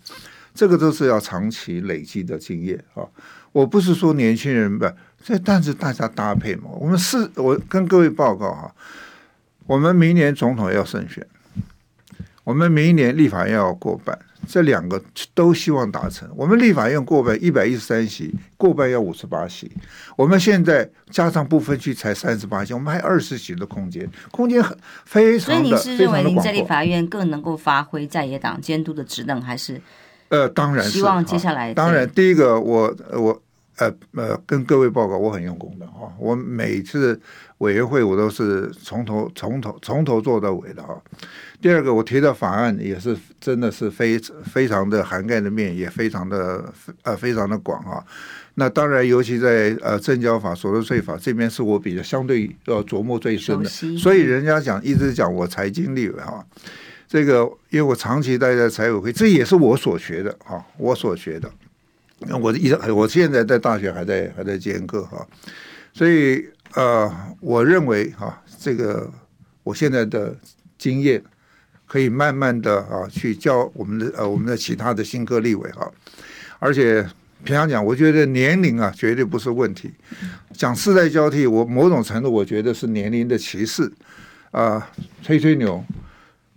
[0.54, 3.04] 这个都是要长期累积的经验啊。
[3.52, 4.86] 我不是说年轻人不，
[5.22, 6.70] 这但是大家搭配嘛。
[6.78, 8.74] 我们是，我跟各位报告哈，
[9.66, 11.26] 我们明年总统要胜选，
[12.44, 15.00] 我们明年立法院要过半，这两个
[15.34, 16.28] 都希望达成。
[16.34, 19.70] 我们立法院过半一百一十三席，过半要五十八席。
[20.16, 25.76] 我们现在加上不分区才三十八席，我们还有二十席的空间，空间很非常的。
[25.78, 29.80] 所以你是认为您在立法院更能够发挥在野党监督的职能，还是？
[30.30, 31.74] 呃，当然是希望接下来。
[31.74, 33.42] 当然，第一个我我
[33.80, 36.12] 呃呃跟各位报告，我很用功的哈。
[36.18, 37.18] 我每次
[37.58, 41.00] 委员会我都是从头从头从头做到尾的哈。
[41.60, 48.04] 第二个，我提的法案也是真的是非非常的涵盖的面也非常的呃非常的广啊。
[48.54, 53.68] 那当然，尤其在呃证交法、所得税法这边，是我比较相对要琢磨最深的。
[53.96, 56.44] 所以人家讲一直讲我财经立委哈。
[57.08, 61.50] 这个，因为我长期待在财委会，这也是我所学的哈，我所学的。
[62.40, 65.26] 我一我现在在大学还在还在兼课哈，
[65.92, 69.10] 所以呃，我认为哈，这个
[69.62, 70.36] 我现在的
[70.78, 71.22] 经验
[71.86, 75.90] 可以慢慢的啊去教我们的呃我们的其他的新科立委哈，
[76.58, 77.02] 而且
[77.42, 79.90] 平常讲，我觉得年龄啊绝对不是问题。
[80.52, 83.90] 讲世代交替，我某种程度我觉得是年龄的歧视
[84.50, 84.90] 啊，
[85.22, 85.82] 吹吹牛。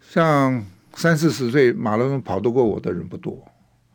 [0.01, 3.43] 像三四十岁马拉松跑得过我的人不多，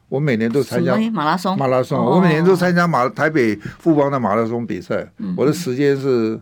[0.09, 1.57] 我每年都参加马拉松。
[1.57, 6.41] 马拉松，我每年都参加马台北富邦的马拉松比赛，我的时间是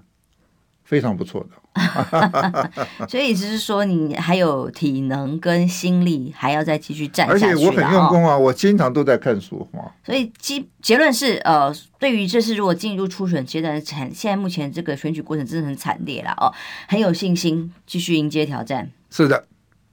[0.85, 1.49] 非常不错的。
[3.07, 7.45] 所以就是说，你还有体能跟心力，还要再继续战下去。
[7.45, 9.93] 而且我很用功啊，我经常都在看书啊。
[10.03, 16.51] 所以结结论是，呃，对于这次如果进入初选阶段的，惨，现在目前这个选举过程真的很惨烈了哦，
[16.89, 18.91] 很有信心继续迎接挑战。
[19.11, 19.45] 是的。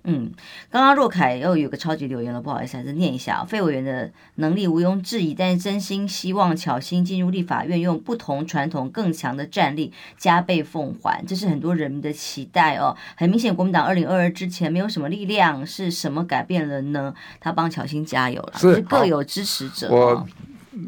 [0.05, 0.31] 嗯，
[0.69, 3.45] 刚刚若凯又有个超级留言了，不好意思，还是念一下啊。
[3.45, 12.95] 费委员的能力毋庸置疑，但是真心希望巧芯进入立法院，用不同传统更强的战力加倍奉还，这是很多人民的期待哦。
[13.15, 17.13] 很明显，国民党二零二二之前没有什么力量，是什么改变了呢？
[17.39, 19.89] 他帮巧芯加油了，是各有支持者。
[19.89, 20.27] 我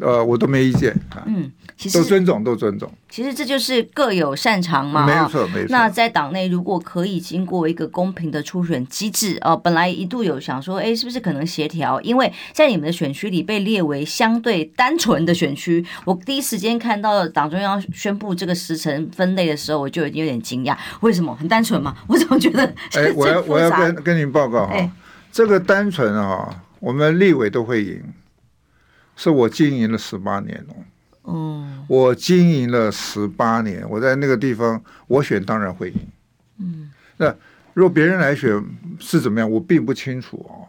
[0.01, 0.95] 呃，我都没意见。
[1.25, 1.51] 嗯。
[1.77, 2.89] 其实都尊重，都尊重。
[3.09, 5.67] 其实这就是各有擅长嘛，没错，没错。
[5.69, 11.99] 那在党内，如果可以经过一个公平的初选机制，哦，本来一度有想说，哎，是不是可能协调？
[11.99, 20.77] 因为在你们的选区里被列为相对单纯的选区，我第一时间看到党中央宣布这个时辰分类的时候，我就已经有点惊讶。
[21.01, 21.93] 为什么很单纯嘛？
[22.07, 22.63] 我怎么觉得？
[22.93, 24.89] 哎，我要我要跟跟您报告哈，哎、
[25.29, 28.01] 这个单纯啊，我们立委都会赢，
[29.15, 30.75] 是我经营了十八年哦。
[31.23, 35.99] 哦，我经营了十八年，我在那个地方，我选当然会赢。
[36.59, 37.33] 嗯，那
[37.73, 38.63] 如果别人来选
[38.99, 40.67] 是怎么样，我并不清楚哦。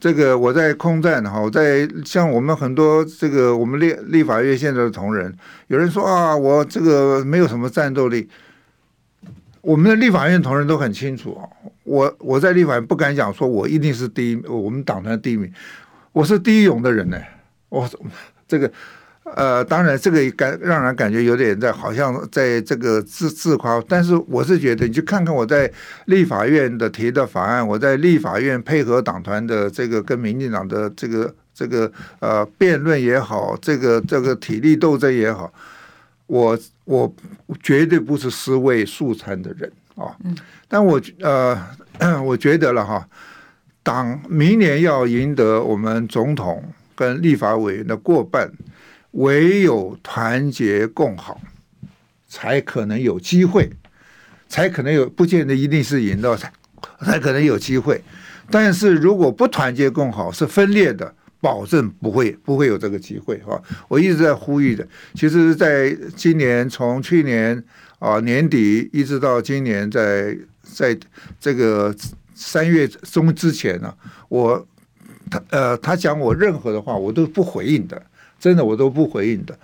[0.00, 5.32] 这个我在空战哈，我在像我们很多这个我们立立法院现在的同仁，
[5.68, 8.28] 有人说啊，我这个没有什么战斗力。
[9.60, 11.42] 我们的立法院同仁都很清楚啊，
[11.84, 15.52] 我我在立法院不敢讲说我一定是第一，我们党团第一名，
[16.12, 17.16] 我是第一勇的人呢。
[17.68, 17.88] 我
[18.48, 18.70] 这个。
[19.36, 23.78] 呃，当然，这个感让人感觉有点在，好像在这个自自夸。
[23.86, 25.70] 但是我是觉得，你去看看我在
[26.06, 35.52] 立法院的提的法案，我在立法院配合党团的这个跟民进党的这个这个呃辩论也好，这个这个体力斗争也好，
[36.26, 37.14] 我我
[37.62, 40.16] 绝对不是尸位素餐的人啊。
[40.68, 41.60] 但我呃，
[42.24, 43.06] 我觉得了哈，
[43.82, 46.64] 党明年要赢得我们总统
[46.98, 48.50] 跟立法委员的过半。
[49.12, 51.40] 唯有团结共好，
[52.28, 53.70] 才可能有机会，
[54.48, 56.52] 才可能有，不见得一定是赢的，才
[57.00, 58.04] 才可能有机会。
[58.50, 63.60] 但是如果不团结共好，是分裂的，保证不会不会有这个机会哈。
[63.88, 67.64] 我一直在呼吁的，其实在今年从去年
[67.98, 70.96] 啊年底一直到今年在在
[71.40, 71.96] 这个
[72.34, 73.92] 三月中之前呢，
[74.28, 74.64] 我
[75.30, 78.00] 他呃他讲我任何的话，我都不回应的。
[78.40, 79.58] 真的我都不回应的，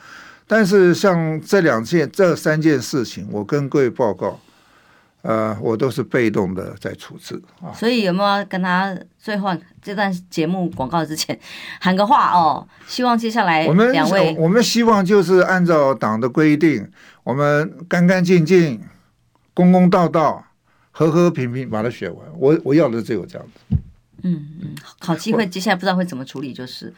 [0.48, 4.37] 但是像这两件、这三件事情，我跟各位报告，
[5.22, 7.70] 呃，我都是被动的在处置啊。
[7.72, 11.38] 所以有没有跟他最后这段节目广告之前
[11.81, 12.66] 喊个话哦？
[12.88, 16.90] 希望接下来我们两位，我们希望就是按照党的规定，
[17.22, 18.83] 我们干干净净、
[19.55, 20.44] 公公道道、
[20.90, 22.27] 和和平平把它选完。
[22.37, 23.77] 我我要的只有这样子。
[24.26, 26.92] 嗯嗯，好机会，接下来不知道会怎么处理，就是，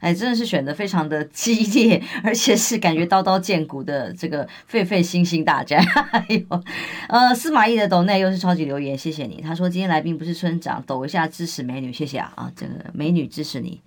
[0.00, 5.82] 哎，真的是选的非常的激烈，而且是感觉刀刀见骨的这个沸沸星星大战。
[6.12, 6.62] 哎呦，
[7.08, 9.40] 呃，司马懿的抖内又是超级留言，谢谢你。
[9.40, 13.80] 他说今天来宾不是村长，抖一下支持美女，谢谢啊啊，这个美女支持你。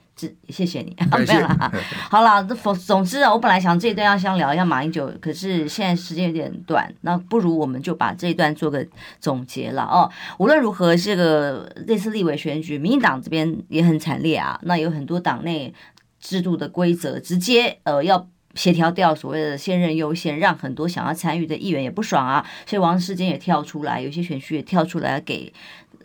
[0.50, 0.96] 谢谢你，
[1.28, 1.72] 没有了。
[2.10, 8.86] 好了，总总之啊，我本来想这一段要先聊一下马英九，可是现在时间有点短，那不如我们就把这一段做个
[9.20, 10.10] 总结了哦。
[10.40, 14.60] 无论如何，这个这次立委选举，民进党这边也很惨烈啊。
[14.64, 15.74] 那有很多党内
[16.20, 22.44] 制度的规则，直接呃要协调掉所谓的现任优先，让很多想要参与的议员也不爽啊。
[22.66, 25.54] 所以王世坚也跳出来，有些选区也跳出来给。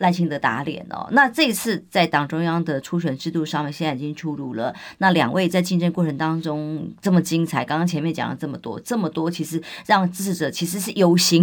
[0.03, 4.75] 赖清德打脸哦，那这一次在党中央的初选制度上面，现在已经出炉了。
[4.97, 11.41] 那两位在竞争过程当中这么精彩，刚刚前面讲了这么多，这么多，其实让支持者其实是忧心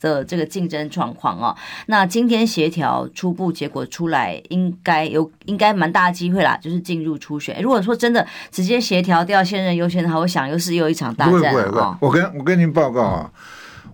[0.00, 1.56] 的这个竞争状况哦。
[1.86, 7.62] 那今天协调初步结果出来，应该有应该蛮大的机会啦，就是进入初选。
[7.62, 11.96] 如果说真的直接协调掉现任优先的话，我想又是又一场大战哦。
[12.02, 13.32] 我跟我跟您报告啊，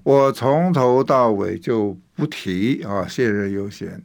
[0.03, 1.97] 我从头到尾就。
[2.21, 4.01] 不提啊，现任优先，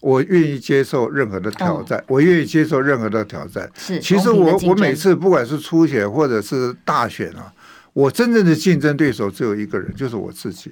[0.00, 3.68] 我愿意接受任何的挑战，哦、我愿意接受任何的挑战。
[3.74, 7.50] 是，其实我我每次不管是初选或者是大选啊，
[7.94, 10.70] 我真正的竞争对手只有一个人，就是我自己，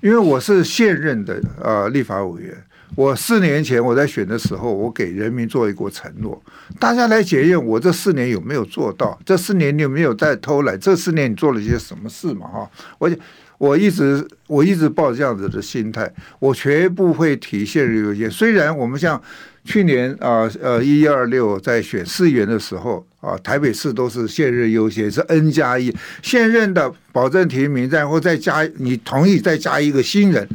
[0.00, 2.56] 因为我是现任的呃立法委员。
[2.96, 6.42] 我四年前我在选的时候，我给人民做一个承诺，
[6.80, 12.48] 大家来检验我这四年有没有做到，这四年你有没有在偷懒，这四年你做了一些什么事嘛？
[12.48, 13.08] 哈，我。
[13.58, 18.30] 我一直我一直抱这样子的心态，我绝不会提现任优先。
[18.30, 19.20] 虽然我们像
[19.64, 30.48] 去年啊呃一二六在选市议员的时候啊，台北市都是现任优先，是 N 加一现任的保证提名，然后再加你同意再加一个新人。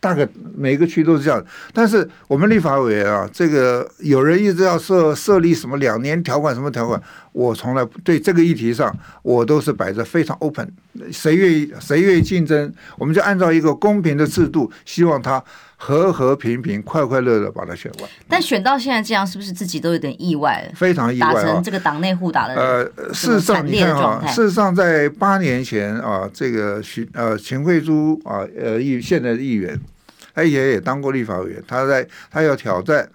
[0.00, 7.00] 大概每个区都是这样，但是我们立法委员啊，这个有人一直要设设立什么两年条款什么条款，
[7.32, 8.90] 我从来对这个议题上，
[9.22, 10.66] 我都是摆着非常 open，
[11.12, 15.42] 谁愿意谁愿意竞争，我们就按照一个公平的制度，希望他
[15.82, 18.10] 和和平平、快快乐乐把它选完。
[18.28, 20.70] 但选到现在这样，是不是自己都有点意外？
[20.76, 21.32] 非常意外啊！
[21.32, 29.80] 打成这个党内互打的呃，事实上你看啊，事实上在八年前啊，这个徐呃秦慧珠啊呃议现在的议员。
[30.32, 33.06] 他也也当过立法委员，他在他要挑战。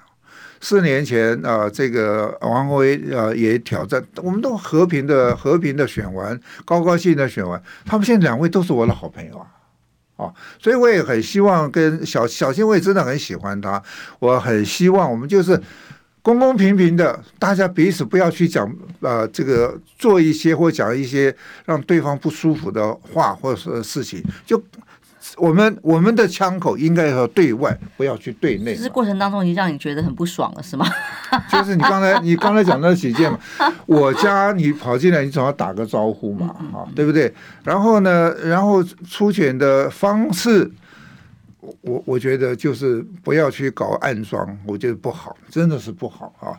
[0.59, 7.61] 四年前啊、呃，这个王鸿威啊也挑战，我们都和平的和平的选完，高高兴兴的选完。
[7.85, 9.47] 他们现在两位都是我的好朋友啊，
[10.15, 13.81] 啊，所以我也很希望跟小小新，我也真的很喜欢他。
[14.19, 15.61] 我很希望我们就是
[16.21, 18.65] 公公平平的，大家彼此不要去讲
[19.01, 24.61] 啊、呃，这个做一些或讲一些让对方不舒服的话或者是事情就。
[25.37, 28.75] 我们我们的枪口应该要对外，不要去对内。
[28.75, 30.85] 只是过程当中已经让你觉得很不爽了，是吗？
[31.51, 33.37] 就是你刚才你刚才讲那几件嘛，
[33.85, 37.33] 我家你跑进来，你总要打个招呼嘛，啊，对不对？
[37.63, 40.71] 然后呢，然后出选的方式，
[41.81, 46.55] 我我觉得就是不要去搞暗装，我觉得不好，真的是不好啊。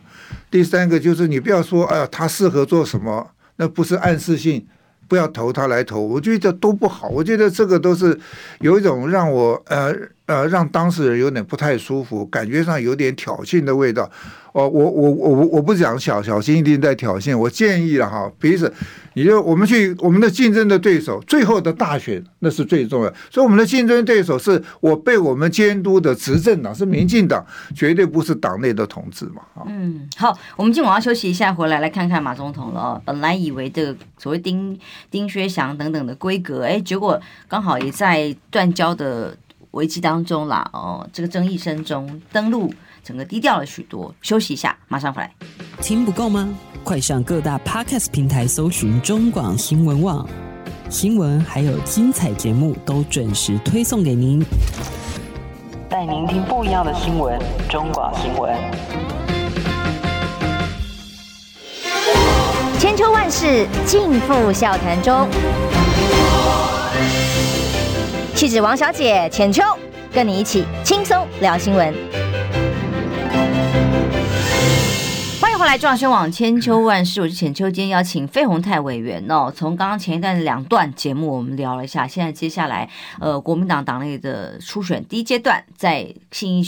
[0.51, 4.65] 第三个就是你不要说，哎呀，他适合做什么，那不是暗示性，
[5.07, 7.07] 不要投他来投，我觉得都不好。
[7.09, 8.19] 我觉得这个都是
[8.59, 9.93] 有一种让我呃
[10.27, 14.09] 呃让当事人有点不太舒服，感觉上有点挑衅的味道。
[14.53, 18.71] 哦，我我我我我不讲小小心一定在挑衅，我建议了哈，彼此。
[19.13, 23.11] 你就我们去我们的竞争的对手，最后的大选那是最重要。
[23.31, 27.43] 所以我们的竞争对手是我被我们监督的执政党是民进党，
[27.75, 29.41] 绝对不是党内的统治嘛。
[29.65, 33.01] 嗯，好，我们今晚要休息一下，回来来看看马总统了哦。
[33.05, 34.77] 本来以为这个所谓丁
[35.09, 39.35] 丁薛祥等等的规格，哎，结果刚好也在断交的
[39.71, 40.69] 危机当中啦。
[40.73, 44.13] 哦，这个争议声中登陆，整个低调了许多。
[44.21, 45.31] 休息一下，马上回来。
[45.81, 46.49] 听不够吗？
[46.83, 50.25] 快上各大 Podcast 平台搜寻中广新闻网
[50.89, 54.41] 新闻，还有精彩节目都准时推送给您，
[55.89, 57.37] 带您听不一样的新闻。
[57.69, 58.55] 中广新闻，
[62.79, 65.27] 千秋万世尽付笑谈中。
[68.37, 69.63] 气质王小姐浅秋，
[70.13, 71.91] 跟你一起轻松聊新闻。
[75.57, 77.65] 后来，中央网千秋万事，我是浅秋。
[77.65, 79.51] 今天邀请费鸿泰委员哦。
[79.53, 82.07] 从刚刚前一段两段节目，我们聊了一下。
[82.07, 82.87] 现在接下来，
[83.19, 86.63] 呃，国民党党内的初选第一阶段，在信义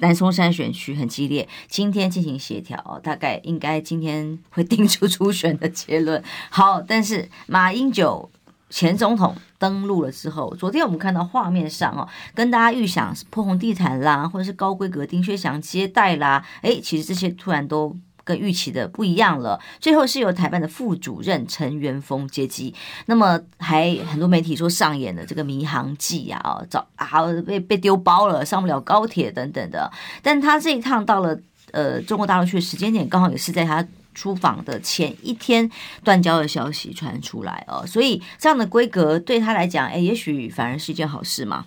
[0.00, 6.20] 南松山选区很激烈，今天进行协调，大概应该今天会定出初选的结论。
[6.50, 8.28] 好，但是马英九
[8.68, 17.96] 前总统登陆了之后，昨天我们看到画面上哦，跟大家预想是铺红地毯啦，或者是高规格丁薛祥接待啦，哎，其实这些突然都。
[18.26, 27.06] 跟预期的不一样了，最后是由台办的副主任陈元峰接机，那么还很多媒体说上演了这个迷航记啊，早啊
[27.46, 29.92] 被被丢包了，上不了高铁等等的。
[30.22, 31.38] 但他这一趟到了
[31.72, 35.70] 呃中国大陆去的时间点，刚好也是在他出访的前一天
[36.02, 41.66] 断交的消息传出来哦，所以这样的规格对他来讲，哎，也许反而是一件好事嘛。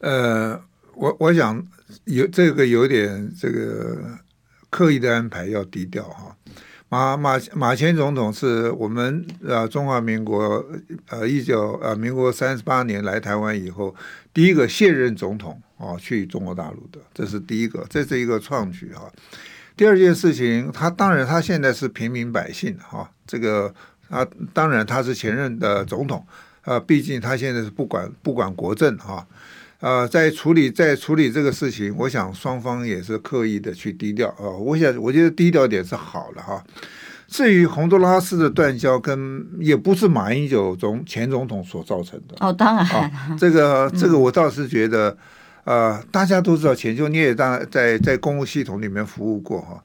[0.00, 0.60] 呃，
[0.94, 1.66] 我我想
[2.04, 4.18] 有这个有点这个。
[4.70, 6.36] 刻意的安排要低调哈，
[6.88, 10.66] 马马马前总统是我们呃中华民国
[11.10, 13.94] 呃一九呃民国三十八年来台湾以后
[14.32, 19.08] 第一个卸任总统啊去中国大陆的，这是第一个，这是一个创举哈。
[19.76, 23.72] 第二件事情，他当然他现在是平民百姓哈，这个
[24.08, 26.24] 啊当然他是前任的总统，
[26.64, 29.26] 呃，毕竟他现在是不管不管国政哈。
[29.80, 34.58] 呃，在处理在处理这个事情，我想双方也是刻意的去低调啊、呃。
[34.58, 36.64] 我想，我觉得低调点是好的哈。
[37.26, 42.36] 至于洪都拉斯的断交，跟也不是马英九总前总统所造成的。
[42.40, 45.18] 哦，当然，啊、这个这个我倒是觉得，嗯、
[45.64, 49.82] 呃，大家都知道，浅秋你也当在在公务系统里面服务过哈。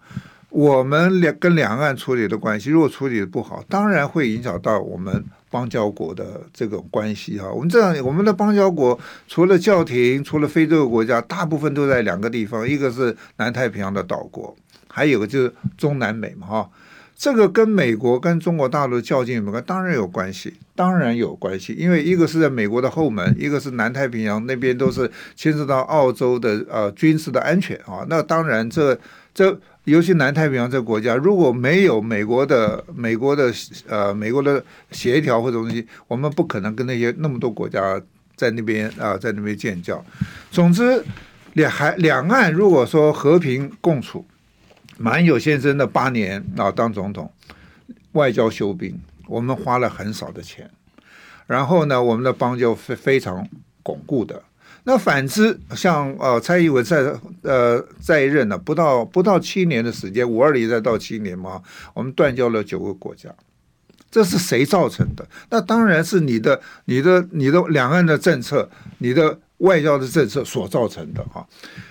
[0.49, 5.25] 我们两跟两岸处理的关系，如果处理的不好，当然会影响到我们。
[5.51, 14.55] 邦交国的这种关系哈，我们这样，我们的邦交国除了教廷，除了非洲国家，大部分都在两个地方，一个是南太平洋的岛国，
[14.87, 16.69] 还有个就是中南美嘛哈。
[17.19, 19.63] 这个跟美国跟中国大陆较劲有没有关？
[19.65, 28.05] 当然有关系，当然有关系，因为一个是在美国的后门，一个是南太平洋那边都是牵涉到澳洲的呃军事的安全啊。
[28.09, 28.97] 那当然这
[29.33, 29.59] 这。
[29.85, 33.51] 尤其南太平洋这国家，如果没有美国的、美国的
[33.87, 37.99] 呃、美国的协调或者东西，我们不可能跟那些那么多国家
[38.35, 40.03] 在那边啊、在那边建交。
[40.51, 41.03] 总之，
[41.53, 44.23] 两海两岸如果说和平共处，
[45.01, 47.31] 马英九先生的八年啊当总统，
[48.11, 50.69] 外交修兵，我们花了很少的钱，
[51.47, 53.47] 然后呢，我们的邦交非非常
[53.81, 54.43] 巩固的。
[54.83, 61.61] 那反之，像呃蔡英文在呃在任呢，不到不到七年的时间，五二零再到七年嘛，
[61.93, 63.33] 我们断交了九个国家，
[64.11, 65.27] 这是谁造成的？
[65.49, 71.45] 那当然是你的、你的、你的两岸的政策、你的外交的政策所造成的哈。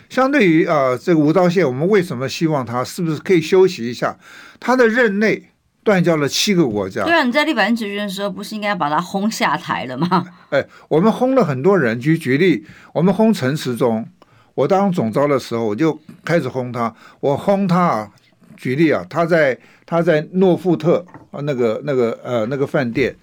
[0.08, 4.18] 相对于啊、呃、这个吴钊燮，我们为什么希望他是不是可以休息一下？
[4.58, 5.50] 他的任内。
[5.84, 7.02] 断交了七个国家。
[7.04, 10.26] 对啊，你在立法院质询的时候，不是应该把他轰下台了吗？
[10.50, 11.98] 哎，我们轰了很多人。
[11.98, 14.06] 举举例，我们轰陈时中，
[14.54, 16.94] 我当总召的时候，我就开始轰他。
[17.20, 18.10] 我轰他啊，
[18.58, 19.56] 举例啊，他在
[19.86, 23.14] 他在诺富特啊那个那个呃那个饭店，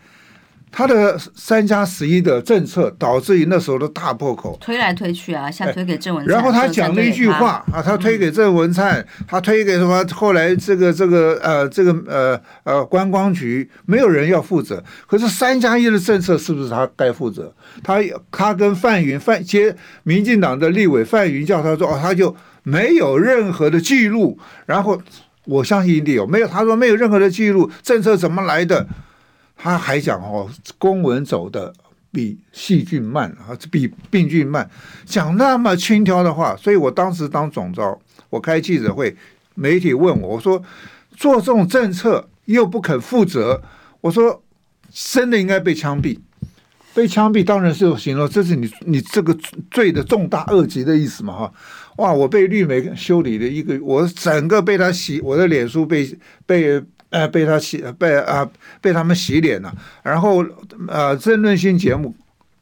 [0.72, 10.06] 他的三加十一的政策导致于那时候的大破口，推来推去啊，像推给郑文灿，然后他讲了一句话啊，他推给郑文灿，他推给什么？
[10.14, 17.54] 后来这个这个呃这个呃呃观光局没有人要负责，可是三加一的政策是不是他该负责？
[17.84, 18.00] 他
[18.32, 25.00] 他跟范云范接民进党的立委范云叫他说哦，他就没有任何的记录，然后
[25.46, 28.88] 我相信一定有，没有他说没有任何的记录，政策怎么来的？
[29.56, 31.74] 他还讲哦，公文走的
[32.12, 34.70] 比细菌慢啊，比病菌慢，
[35.06, 37.98] 讲那么轻佻的话，所以我当时当总召，
[38.30, 39.16] 我开记者会，
[39.54, 40.62] 媒体问我，我说
[41.16, 43.62] 做这种政策又不肯负责，
[44.02, 44.44] 我说
[44.92, 46.20] 真的应该被枪毙，
[46.94, 49.36] 被枪毙当然是有行了，这是你你这个
[49.72, 51.54] 罪的重大恶极的意思嘛哈，
[51.98, 56.08] 哇，我被绿媒修理了一个，我整个被他洗，我的脸书被
[56.46, 56.82] 被。
[57.12, 58.50] 呃，被他洗，被啊、
[58.82, 59.74] 被他们洗脸了。
[60.04, 60.44] 然后，
[60.90, 62.14] 呃，争论性节目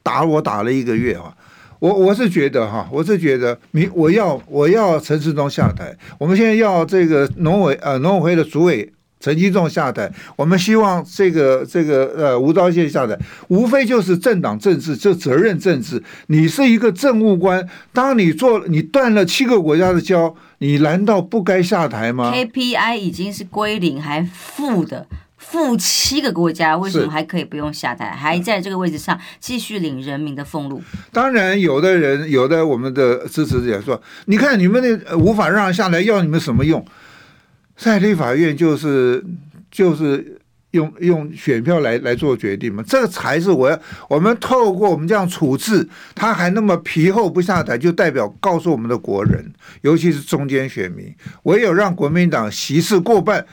[0.04, 1.36] 打我打了一个月啊。
[1.80, 5.98] 我我是觉得哈，我是觉得，你我要我要陈世忠下台。
[6.20, 8.94] 我们现在要这个农委呃农委会的主委。
[9.24, 13.18] 陈吉仲下台，我们希望这个这个呃吴钊燮下台，
[13.48, 16.04] 无非就是政党政治，这责任政治。
[16.28, 25.08] 你是一个政务官，当你做你断了七个国家的交，你难道不该下台吗？KPI 已经是归零还负的，
[25.38, 30.82] 负七个国家，为什么还可以不用下台，还在这个位置上继续领人民的俸禄？
[31.14, 36.86] 当然，有的人有的我们的支持者说，你看你们那无法让下来，要你们什么用？
[37.76, 39.24] 在立法院就是
[39.72, 40.40] 就是
[40.72, 51.14] 用用选票来来做决定嘛，这个才是我要我们透过我们这样处置，他还那么皮厚不下台，就代表告诉我们的国人，尤其是中间选民，
[51.44, 53.46] 唯有让国民党席次过半。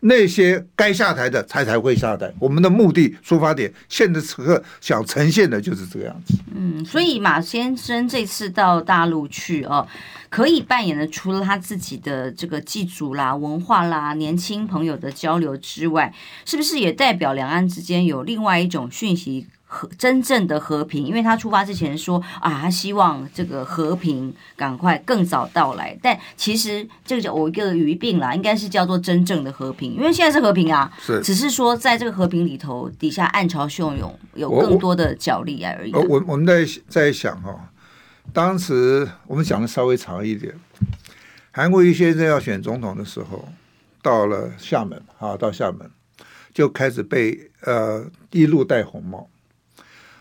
[0.00, 2.32] 那些该下台的才才会下台。
[2.38, 6.34] 我们的目的出发点，现在此刻想呈现的就是这个样子。
[6.54, 9.86] 嗯，所以马先生这次到大陆去哦，
[10.28, 16.12] 可以扮演的除了他自己的这个祭祖啦、文化啦、年轻朋友的交流之外，
[16.44, 19.46] 是不是也代表两岸之间有另外一种讯息？
[19.72, 25.96] 和真正的和平，因为他出发之前说啊，他希望这个和平赶快更早到来。
[26.02, 35.92] 但其实这个叫我一个语病啦，应该是叫做真正的和平，因为现在是和平啊，是只是说在这个和平里头底下暗潮汹涌，有更多的角力而已。
[35.92, 37.60] 我我，我们在在想哈、哦，
[38.32, 40.52] 当时我们讲的稍微长一点，
[41.52, 43.48] 韩国瑜先生要选总统的时候，
[44.02, 45.88] 到了厦门啊，到厦门
[46.52, 49.28] 就开始被呃一路戴红帽。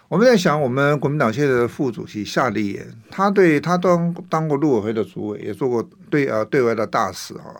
[0.09, 7.53] 我们在想，我们国民党现在的副主席夏立言，他对他当当过陆委会的主委，也做过对呃对外的大使啊。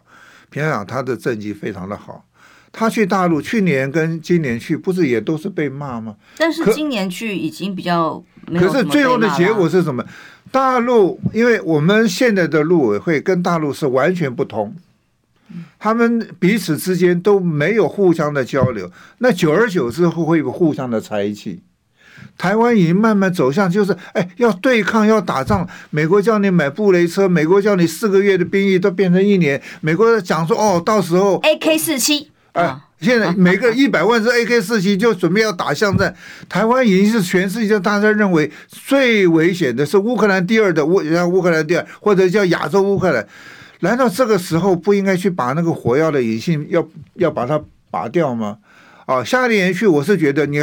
[0.50, 2.26] 平常讲他的政绩非常的好。
[2.72, 6.16] 他去大陆，去年跟今年去，不是也都是被骂吗？
[6.38, 8.68] 但是今年去已经比较没有。
[8.68, 10.04] 可是最后的结果是什么？
[10.52, 14.76] 大陆，因为我们现在的陆委会跟大陆是完全不同，
[15.78, 21.62] 他们彼此之间都没有互相的交流，那久而久之会会有互相的猜忌。
[22.38, 25.68] 台湾已经慢慢走向，就是哎，要对抗，要打仗。
[25.90, 29.62] 美国叫你买布雷车，美国叫你四个月的兵役都变成一年。
[29.82, 36.16] 美国讲说哦，到时候 AK 四七，哎，现在每个一百万支 AK 四七就准备要打巷战。
[36.48, 43.28] 台湾已经是全世界大家认为最危险的，是乌克兰第二的乌，像乌克兰第二，或者叫亚洲乌克兰。
[43.82, 47.62] 难道这个时候不应该去把那个火药的引信要要把它
[47.92, 48.58] 拔掉吗？
[49.06, 50.62] 啊，夏立言去，我是觉得你。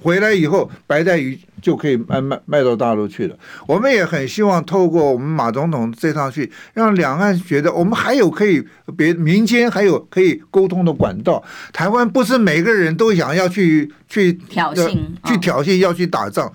[0.00, 3.36] 回来以后，白带鱼就可以卖卖卖到大陆去了。
[3.66, 8.64] 我们也很希望透过我们马总统这趟去，让两岸觉得我们还有可以
[8.96, 11.42] 别民间还有可以沟通的管道。
[11.72, 16.52] 台湾不是每个人都想要去去挑衅，去挑衅要去打仗。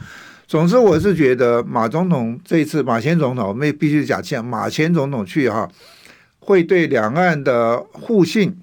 [0.47, 5.67] 总之，我是觉得马总统这次马前总统，我们也必须讲，像马前总统去哈，
[6.39, 8.55] 会对两岸的互信。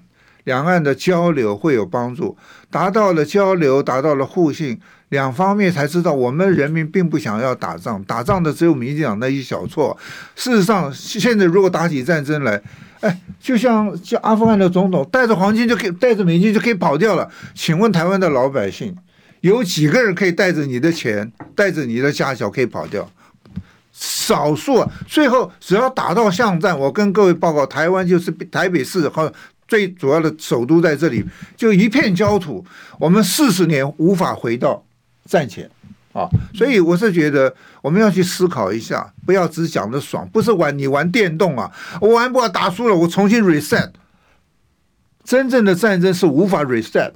[0.45, 2.35] 两岸的交流会有帮助，
[2.69, 4.79] 达到了交流，达到了互信，
[5.09, 9.95] 两方面才知道我们人民并不想要打仗，打仗的只有民进党那一小撮。
[10.35, 12.59] 事实上，现在如果打起战争来，
[13.01, 17.29] 哎，就像像阿富汗的总统带着黄金就可以带着美金就可以跑掉了。
[17.53, 18.95] 请问台湾的老百姓，
[19.41, 23.07] 有几个人可以带着你的钱，带着你的家小可以跑掉？
[23.91, 24.83] 少数。
[25.07, 29.31] 最后只要打到巷战，我跟各位报告，台湾就是台北市和。
[29.71, 31.23] 最主要的首都在这里，
[31.55, 32.65] 就一片焦土。
[32.99, 34.83] 我们四十年无法回到
[35.23, 35.71] 战前
[36.11, 43.91] 啊，所以我是觉得我们要去思考一下，不要只想着爽，不是玩你玩电动啊，我玩不好打输了，我重新 reset。
[45.23, 47.13] 真正的战争是无法 reset，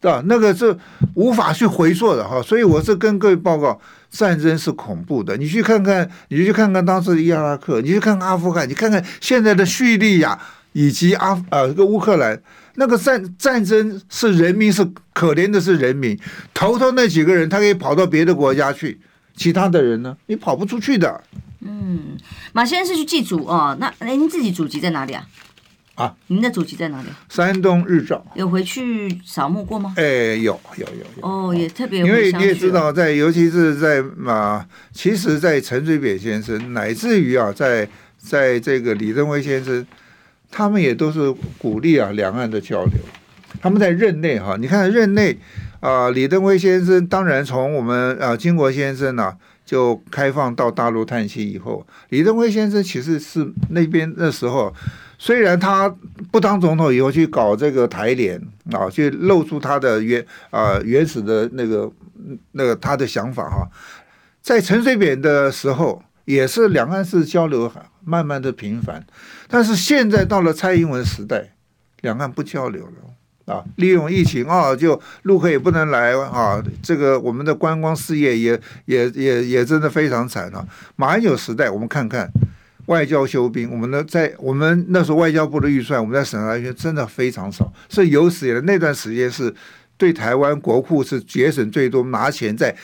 [0.00, 0.22] 对吧？
[0.24, 0.74] 那个是
[1.12, 2.40] 无法去回溯的哈。
[2.40, 3.78] 所以我是跟各位报告，
[4.10, 5.36] 战争是恐怖的。
[5.36, 10.40] 你去看看，你去看看当时的伊拉克，你去看看阿富汗，你看看现在的叙利亚
[10.72, 12.40] 以及阿呃这个乌克兰，
[12.76, 16.18] 那个战战争是人民是可怜的是人民，
[16.54, 19.00] 头头那几个人他可以跑到别的国家去，
[19.36, 21.22] 其他的人呢，你跑不出去的。
[21.60, 22.16] 嗯，
[22.52, 25.26] 马先生是去祭祖哦，那您自己祖籍在哪里啊？
[25.96, 27.08] 啊，您的祖籍在哪里？
[27.28, 28.24] 山东日照。
[28.34, 29.92] 有回去扫墓过吗？
[29.98, 31.28] 哎，有有有有。
[31.28, 32.00] 哦，也特别。
[32.00, 39.86] 因为你也知道，在尤其是在啊，其实，在陈水扁先生，乃至于啊，在在这个李登辉先生，
[40.50, 42.94] 他们也都是鼓励啊两岸的交流。
[43.60, 45.36] 他们在任内哈，你看任内
[45.80, 49.34] 啊，李登辉先生当然从我们啊经国先生呢、
[49.66, 54.72] 就开放到大陆探亲以后，李登辉先生其实是那边那时候，
[55.18, 55.94] 虽然他
[56.30, 58.40] 不当总统以后去搞这个台联
[58.72, 61.90] 啊，去露出他的原啊原始的那个
[62.52, 63.68] 那个他的想法哈，
[64.40, 67.70] 在陈水扁的时候也是两岸是交流
[68.02, 69.04] 慢慢的频繁，
[69.50, 71.52] 但是现在到了蔡英文时代，
[72.02, 72.92] 两岸不交流了。
[73.46, 80.64] 啊，利用疫情啊，就陆客也不能来啊，这个我们的观光事业也也也也真的非常惨啊。
[80.94, 82.30] 马英九时代，我们看看
[82.86, 89.52] 外交休兵，我们的在我们那时候外交部的预算，我们在审查院真的非常少，是有史以来那段时间是
[89.96, 92.76] 对台湾国库是节省最多，拿钱在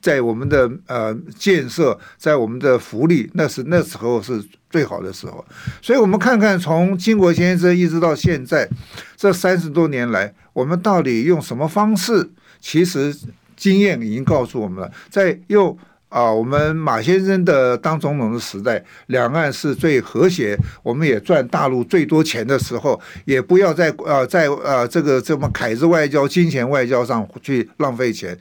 [0.00, 4.42] 在我们的呃建设，在我们的福利，那是那时候是。
[4.70, 5.44] 最好的时候，
[5.82, 8.68] 所以我们看看从金国先生一直到现在
[9.16, 12.30] 这三十多年来，我们到底用什么方式？
[12.60, 13.12] 其实
[13.56, 15.76] 经验已经告诉我们了，在用
[16.08, 28.38] 啊，我们马先生的当总统的时代，两岸是最和谐，我们也赚大陆最多钱的时候，也不要在呃在呃这个这么凯子外交、金钱外交上去浪费钱。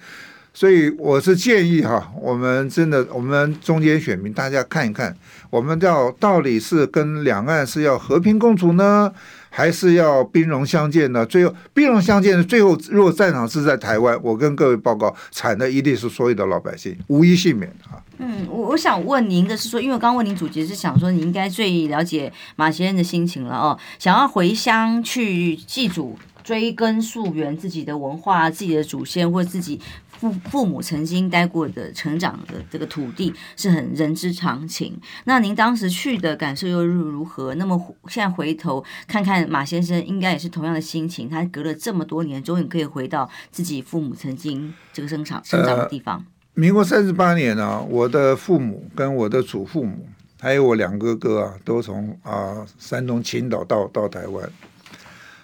[0.60, 5.16] 所以我是建议哈，我们真的，我们中间选民大家看一看，
[5.50, 9.10] 我们要到底是跟两岸是要和平共处呢，
[9.50, 11.26] 还是要兵戎相见呢？
[11.26, 18.04] 最后兵戎相见的最后，如果战场是在台湾，我跟各位报告，惨的一定是所有的老百姓，无一幸免啊。
[18.18, 26.20] 嗯，我我想问您的是说，因为刚刚问您主题是想说，你应该最了解马先生的心情了哦，想要回乡去祭祖、
[26.50, 29.80] 追根溯源自己的文化、自己的祖先或自己。
[30.20, 35.00] 父父母曾经待过的、成长的这个土地是很人之常情。
[35.26, 37.54] 那您当时去的感受又是如何？
[37.54, 41.30] 那么现在回头看看马先生，应该也是同样的心情。
[41.30, 46.26] 他隔了这么多年，终于可以回到自己父母曾经这个生长生长的地方。
[46.56, 50.06] 民国三十八年呢、啊，我的父母跟我的祖父母，
[50.42, 54.50] 还有我两哥哥啊，都从啊山东青岛到到台湾。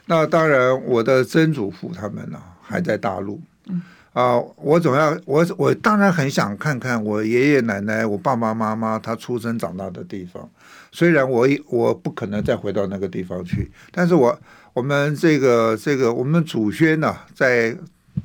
[0.06, 3.42] 那当然，我的曾祖父他们呢、啊，还在大陆。
[3.68, 3.82] 嗯。
[4.14, 10.50] 啊，我总要我我当然很想看看我爷爷奶奶、我爸爸妈妈他出生长大的地方。
[10.94, 14.40] 虽然我我不可能再回到那个地方去，但是我
[14.72, 17.76] 我们这个这个我们祖先呢、啊，在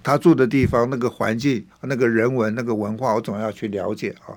[0.03, 4.35] 他住的地方那个环境、那个人文、那个文化，我总要去了解啊。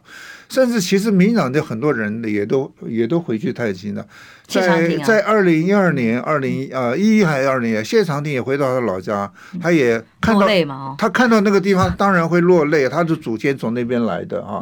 [0.50, 4.06] 甚至其实民进党的很多人也都也都回去探亲了。
[4.46, 10.48] 在在二零一二年，二零呃一一还是二零年，谢长廷也回到他老家，他也看到
[10.98, 12.88] 他看到那个地方，当然会落泪。
[12.88, 14.62] 他的祖先从那边来的啊。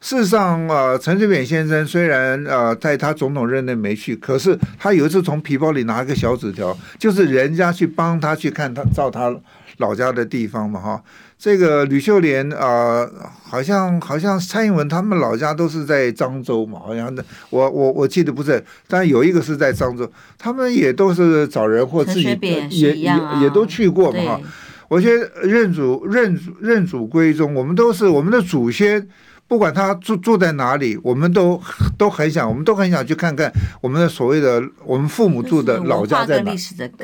[0.00, 9.36] 事实上啊，陈水扁先生虽然啊在他总统任内没去，可是他有一次从皮包里拿一个小纸条，就是人家去帮他去看他照他
[9.78, 11.02] 老家的地方嘛哈。
[11.38, 13.12] 这个吕秀莲啊、呃，
[13.44, 22.24] 好像好像蔡英文他们老家都是在漳州嘛，好像的，我我我记得不是，但有一个是在漳州，他们也都是找人或自己
[22.70, 24.40] 也也也都去过嘛哈。
[24.88, 29.06] 我觉得认祖认祖认祖归宗，我们都是我们的祖先，
[29.46, 31.62] 不管他住住在哪里，我们都
[31.96, 33.48] 都很想，我们都很想去看看
[33.80, 36.52] 我们的所谓的我们父母住的老家在哪，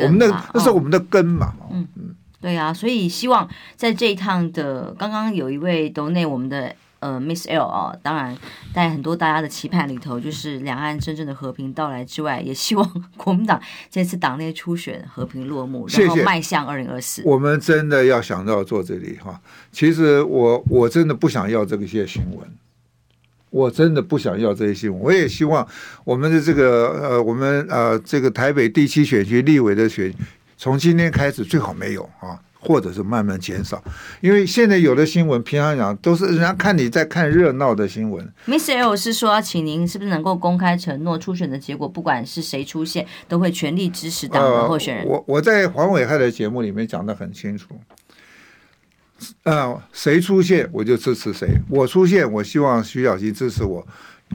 [0.00, 2.16] 我们的那是我们的根嘛，嗯嗯。
[2.44, 8.36] 对啊，所以希望在这一趟的，刚刚有一位 donate 我们的呃 Miss L 啊、哦，当然
[8.74, 13.58] 在很多大家的期盼里头，就是两岸真正的和平到来之外，也希望国民党
[13.90, 17.22] 这次党内初选和平落幕，然后迈向二零二四。
[17.24, 19.40] 我们真的要想到做这里哈，
[19.72, 22.46] 其实我我真的不想要这些新闻，
[23.48, 25.66] 我真的不想要这些新闻，我也希望
[26.04, 30.12] 我们的这个呃，我们呃这个台北第七选区立委的选。
[30.56, 33.82] 从今天开始最好没有啊，或者是慢慢减少，
[34.20, 38.26] 因为现在有的新闻，平常讲都是人家看你在看热闹的新闻。
[38.46, 45.04] Miss L 是说，请您是不是能够公开承诺，初选的结果不管是谁出现，都会全力支持党的候选人。
[45.04, 47.78] 呃、我我在黄伟汉的节目里面讲的很清楚，
[49.42, 53.86] 呃，谁出现我就支持谁，我出现我希望徐小新支持我，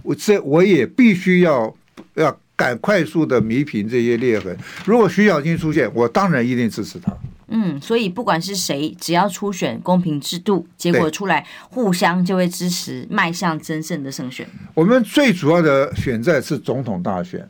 [0.04, 1.76] 我这我也必须要
[2.14, 4.54] 要赶快速的弥平这些裂痕。
[4.84, 7.16] 如果徐小新出现，我当然一定支持他。
[7.48, 14.46] 嗯，所以不管是谁，只要初选公平制度，结果出来，互相就会支持，迈向真正的胜选。
[14.74, 17.50] 我们最主要的选战是总统大选，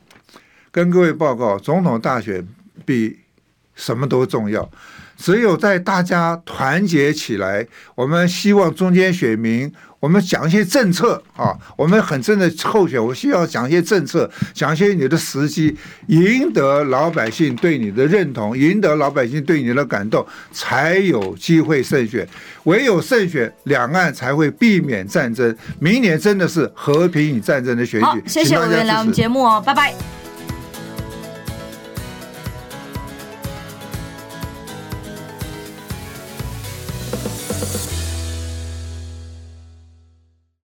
[0.70, 2.47] 跟各位报告，总统大选
[2.86, 3.18] 比
[3.74, 4.70] 什么都重要。
[5.22, 9.72] 只有在大家团结起来，我们希望中间选民。
[9.99, 15.76] 我们讲一些政策啊，我们很真的候选，我需要讲一些政策，讲一些你的时机，
[16.07, 22.26] 赢得老百姓对你的认同，赢得老百姓对你的感动，才有机会胜选。
[22.63, 25.53] 唯有胜选，两岸才会避免战争。
[25.80, 28.05] 明年真的是和平与战争的选举。
[28.05, 30.18] 好，谢谢委员来我们节目哦，拜拜。